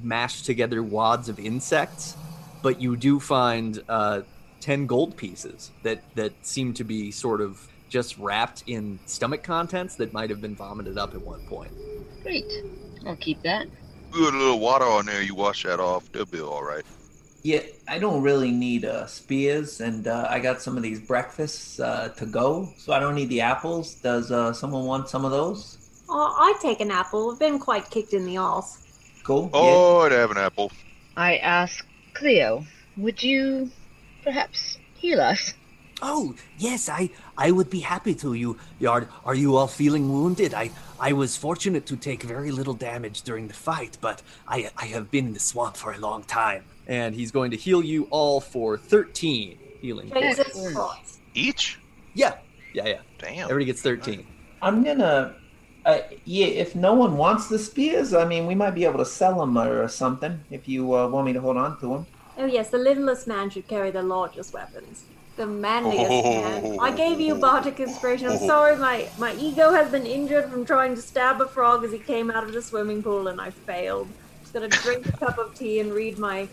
[0.02, 2.16] mashed together wads of insects,
[2.62, 4.22] but you do find uh,
[4.60, 9.96] ten gold pieces that that seem to be sort of just wrapped in stomach contents
[9.96, 11.72] that might have been vomited up at one point.
[12.22, 12.44] Great.
[13.06, 13.66] I'll keep that.
[14.12, 15.22] Put a little water on there.
[15.22, 16.10] You wash that off.
[16.12, 16.84] They'll be all right.
[17.42, 21.80] Yeah, I don't really need uh, spears, and uh, I got some of these breakfasts
[21.80, 23.94] uh, to go, so I don't need the apples.
[23.94, 25.78] Does uh, someone want some of those?
[26.08, 27.30] Oh, I'd take an apple.
[27.30, 28.78] I've been quite kicked in the arse.
[29.24, 29.48] Cool.
[29.54, 30.70] Oh, I'd have an apple.
[31.16, 32.64] I ask Cleo,
[32.96, 33.70] would you
[34.22, 35.54] perhaps heal us?
[36.02, 38.34] Oh yes, I I would be happy to.
[38.34, 40.54] You are are you all feeling wounded?
[40.54, 44.86] I I was fortunate to take very little damage during the fight, but I I
[44.86, 46.64] have been in the swamp for a long time.
[46.86, 50.10] And he's going to heal you all for thirteen healing.
[50.12, 50.76] Jesus Excellent.
[50.76, 51.20] Christ.
[51.34, 51.78] Each?
[52.14, 52.38] Yeah,
[52.74, 53.00] yeah, yeah.
[53.18, 53.44] Damn.
[53.44, 54.26] Everybody gets thirteen.
[54.60, 55.36] I'm gonna.
[55.86, 59.06] Uh, yeah, if no one wants the spears, I mean, we might be able to
[59.06, 60.38] sell them or something.
[60.50, 62.06] If you uh, want me to hold on to them.
[62.36, 65.04] Oh yes, the littlest man should carry the largest weapons.
[65.36, 66.78] The manliest man.
[66.80, 68.28] I gave you bardic inspiration.
[68.28, 71.92] I'm sorry, my my ego has been injured from trying to stab a frog as
[71.92, 74.08] he came out of the swimming pool, and I failed.
[74.42, 76.48] Just gonna drink a cup of tea and read my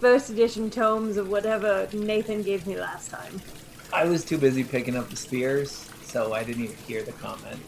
[0.00, 3.40] first edition tomes of whatever Nathan gave me last time.
[3.92, 7.60] I was too busy picking up the spears, so I didn't even hear the comment.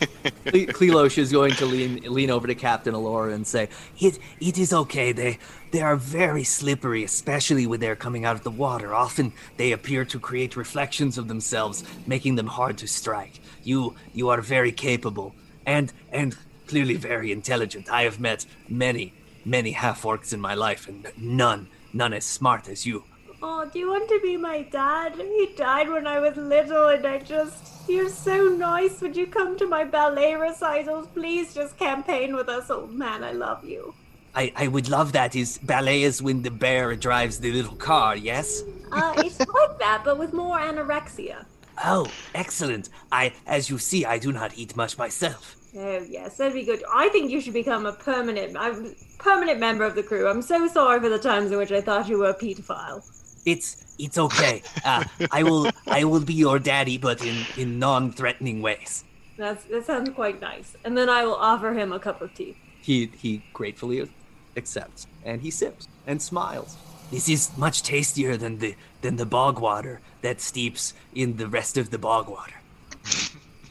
[0.46, 3.68] Cle- Klelosh is going to lean lean over to Captain Alora and say,
[4.00, 5.12] It it is okay.
[5.12, 5.38] They
[5.70, 8.94] they are very slippery, especially when they're coming out of the water.
[8.94, 13.40] Often they appear to create reflections of themselves, making them hard to strike.
[13.64, 15.34] You you are very capable
[15.66, 16.36] and and
[16.68, 17.90] clearly very intelligent.
[17.90, 19.12] I have met many
[19.46, 23.04] many half orcs in my life, and none none as smart as you.
[23.42, 25.14] Oh, do you want to be my dad?
[25.16, 27.88] He died when I was little, and I just.
[27.88, 29.00] You're so nice.
[29.00, 31.06] Would you come to my ballet recitals?
[31.14, 33.22] Please just campaign with us, old man.
[33.22, 33.94] I love you.
[34.34, 35.36] I, I would love that.
[35.36, 38.62] Is ballet is when the bear drives the little car, yes?
[38.90, 41.44] Uh, it's like that, but with more anorexia.
[41.84, 42.88] Oh, excellent.
[43.12, 45.55] I as you see, I do not eat much myself.
[45.78, 46.82] Oh yes, that'd be good.
[46.92, 50.26] I think you should become a permanent, I'm permanent member of the crew.
[50.26, 53.04] I'm so sorry for the times in which I thought you were a pedophile.
[53.44, 54.62] It's it's okay.
[54.84, 59.04] Uh, I will I will be your daddy, but in in non-threatening ways.
[59.36, 60.76] That's that sounds quite nice.
[60.84, 62.56] And then I will offer him a cup of tea.
[62.80, 64.08] He he gratefully
[64.56, 66.76] accepts and he sips and smiles.
[67.10, 71.76] This is much tastier than the than the bog water that steeps in the rest
[71.76, 72.54] of the bog water.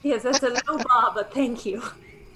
[0.06, 1.82] Yes, that's a low bar, but thank you.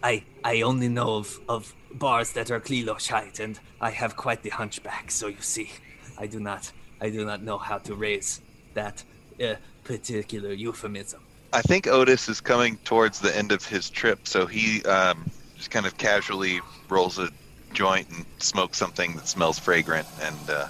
[0.01, 4.41] I I only know of, of bars that are Klelosh height, and I have quite
[4.41, 5.11] the hunchback.
[5.11, 5.69] So you see,
[6.17, 8.41] I do not I do not know how to raise
[8.73, 9.03] that
[9.39, 11.21] uh, particular euphemism.
[11.53, 15.69] I think Otis is coming towards the end of his trip, so he um, just
[15.69, 17.29] kind of casually rolls a
[17.73, 20.67] joint and smokes something that smells fragrant, and uh,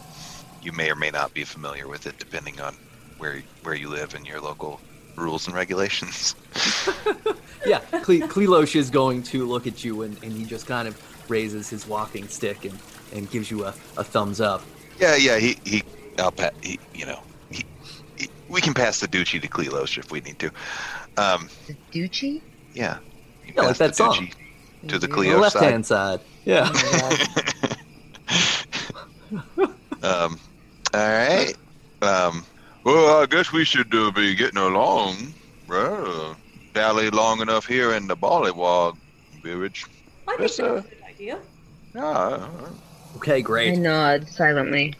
[0.62, 2.76] you may or may not be familiar with it, depending on
[3.20, 4.82] where where you live and your local
[5.20, 6.36] rules and regulations.
[7.66, 10.96] Yeah, Cle- Klelosh is going to look at you and, and he just kind of
[11.30, 12.80] raises his walking stick and,
[13.14, 14.64] and gives you a, a thumbs up.
[14.98, 15.84] yeah, yeah, he he,
[16.18, 17.20] I'll pat, he you know,
[17.52, 17.66] he,
[18.18, 20.50] he, we can pass the Dutchie to Klelos if we need to.
[21.18, 22.42] Um, The Dutchie?
[22.74, 23.00] yeah,
[23.54, 24.30] Yeah, like that the song.
[24.88, 25.16] To the Yeah.
[25.18, 26.22] On the left-hand side.
[26.46, 26.72] Yeah.
[30.02, 30.40] Um,
[30.94, 31.54] all right.
[32.02, 32.46] Um,
[32.86, 35.16] well, I guess we should uh, be getting along.
[35.70, 36.36] Well, uh,
[36.74, 38.98] dally long enough here in the Bullywug
[39.42, 39.86] village.
[40.28, 41.40] I think Yes, that's a good idea.
[41.96, 42.50] Yeah.
[43.16, 43.68] Okay, great.
[43.68, 43.80] I great.
[43.80, 44.94] nod silently.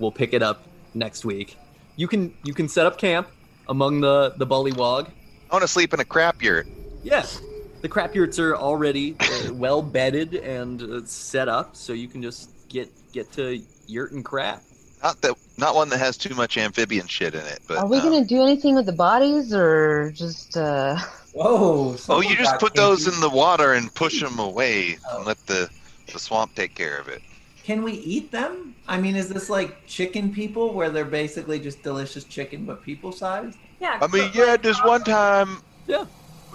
[0.00, 0.64] We'll pick it up
[0.94, 1.56] next week.
[1.94, 3.28] You can you can set up camp
[3.68, 5.06] among the the bullywog.
[5.06, 6.66] I want to sleep in a crap yurt.
[7.04, 7.40] Yes,
[7.82, 12.20] The crap yurts are already uh, well bedded and uh, set up, so you can
[12.20, 14.64] just get get to yurt and crap.
[15.02, 17.60] Not that, not one that has too much amphibian shit in it.
[17.66, 20.98] But Are we um, gonna do anything with the bodies or just uh
[21.32, 21.96] Whoa.
[22.08, 25.18] Oh, you just put those in the water and push them away Oh.
[25.18, 25.70] and let the
[26.12, 27.22] the swamp take care of it.
[27.62, 28.74] Can we eat them?
[28.88, 33.12] I mean, is this like chicken people where they're basically just delicious chicken but people
[33.12, 33.56] sized?
[33.80, 33.98] Yeah.
[34.02, 36.04] I mean, yeah, like, this one time Yeah.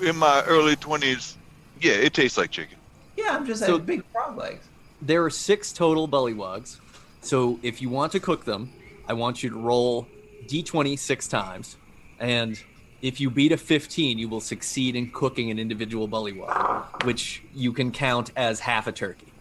[0.03, 1.35] in my early 20s,
[1.81, 2.77] yeah, it tastes like chicken.
[3.17, 4.65] Yeah, I'm just So- saying big frog legs.
[5.01, 6.77] There are six total bullywugs.
[7.25, 8.71] So if you want to cook them,
[9.07, 10.07] I want you to roll
[10.45, 11.75] d20 six times.
[12.19, 12.61] And
[13.01, 17.73] if you beat a 15, you will succeed in cooking an individual bullywug, which you
[17.73, 19.33] can count as half a turkey.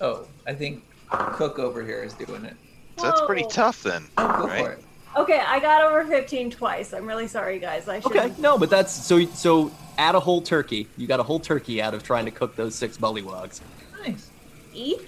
[0.00, 2.56] Oh, I think Cook over here is doing it.
[2.96, 4.64] So that's pretty tough then, Oh, go right?
[4.64, 4.84] for it.
[5.16, 6.92] Okay, I got over 15 twice.
[6.94, 7.86] I'm really sorry, guys.
[7.86, 8.16] I should.
[8.16, 10.88] Okay, no, but that's so so add a whole turkey.
[10.96, 13.60] You got a whole turkey out of trying to cook those six bullywugs.
[14.02, 14.30] Nice.
[14.72, 15.00] Eat?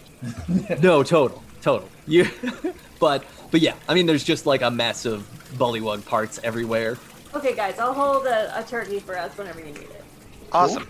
[0.80, 1.88] No, total, total.
[2.06, 2.28] You,
[3.00, 5.26] but but yeah, I mean, there's just like a mess of
[5.56, 6.96] bullywug parts everywhere.
[7.34, 10.04] Okay, guys, I'll hold a, a turkey for us whenever you need it.
[10.52, 10.88] Awesome.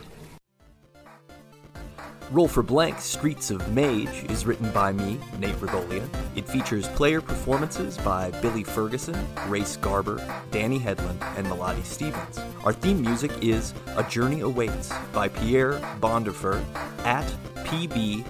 [2.32, 6.08] Roll for Blank Streets of Mage is written by me, Nate Regolia.
[6.34, 9.16] It features player performances by Billy Ferguson,
[9.46, 10.20] Race Garber,
[10.50, 12.40] Danny Headland, and Melody Stevens.
[12.64, 16.64] Our theme music is A Journey Awaits by Pierre Bondoerffer
[17.04, 17.32] at
[17.64, 18.24] PBONDOER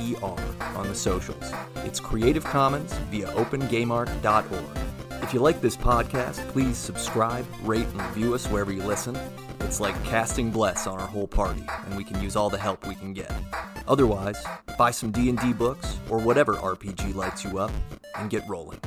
[0.00, 1.52] E on the socials.
[1.84, 4.78] It's Creative Commons via opengameart.org.
[5.22, 9.16] If you like this podcast, please subscribe, rate, and review us wherever you listen.
[9.60, 12.86] It's like casting bless on our whole party, and we can use all the help
[12.86, 13.32] we can get.
[13.86, 14.44] Otherwise,
[14.76, 17.70] buy some D&D books or whatever RPG lights you up
[18.16, 18.80] and get rolling.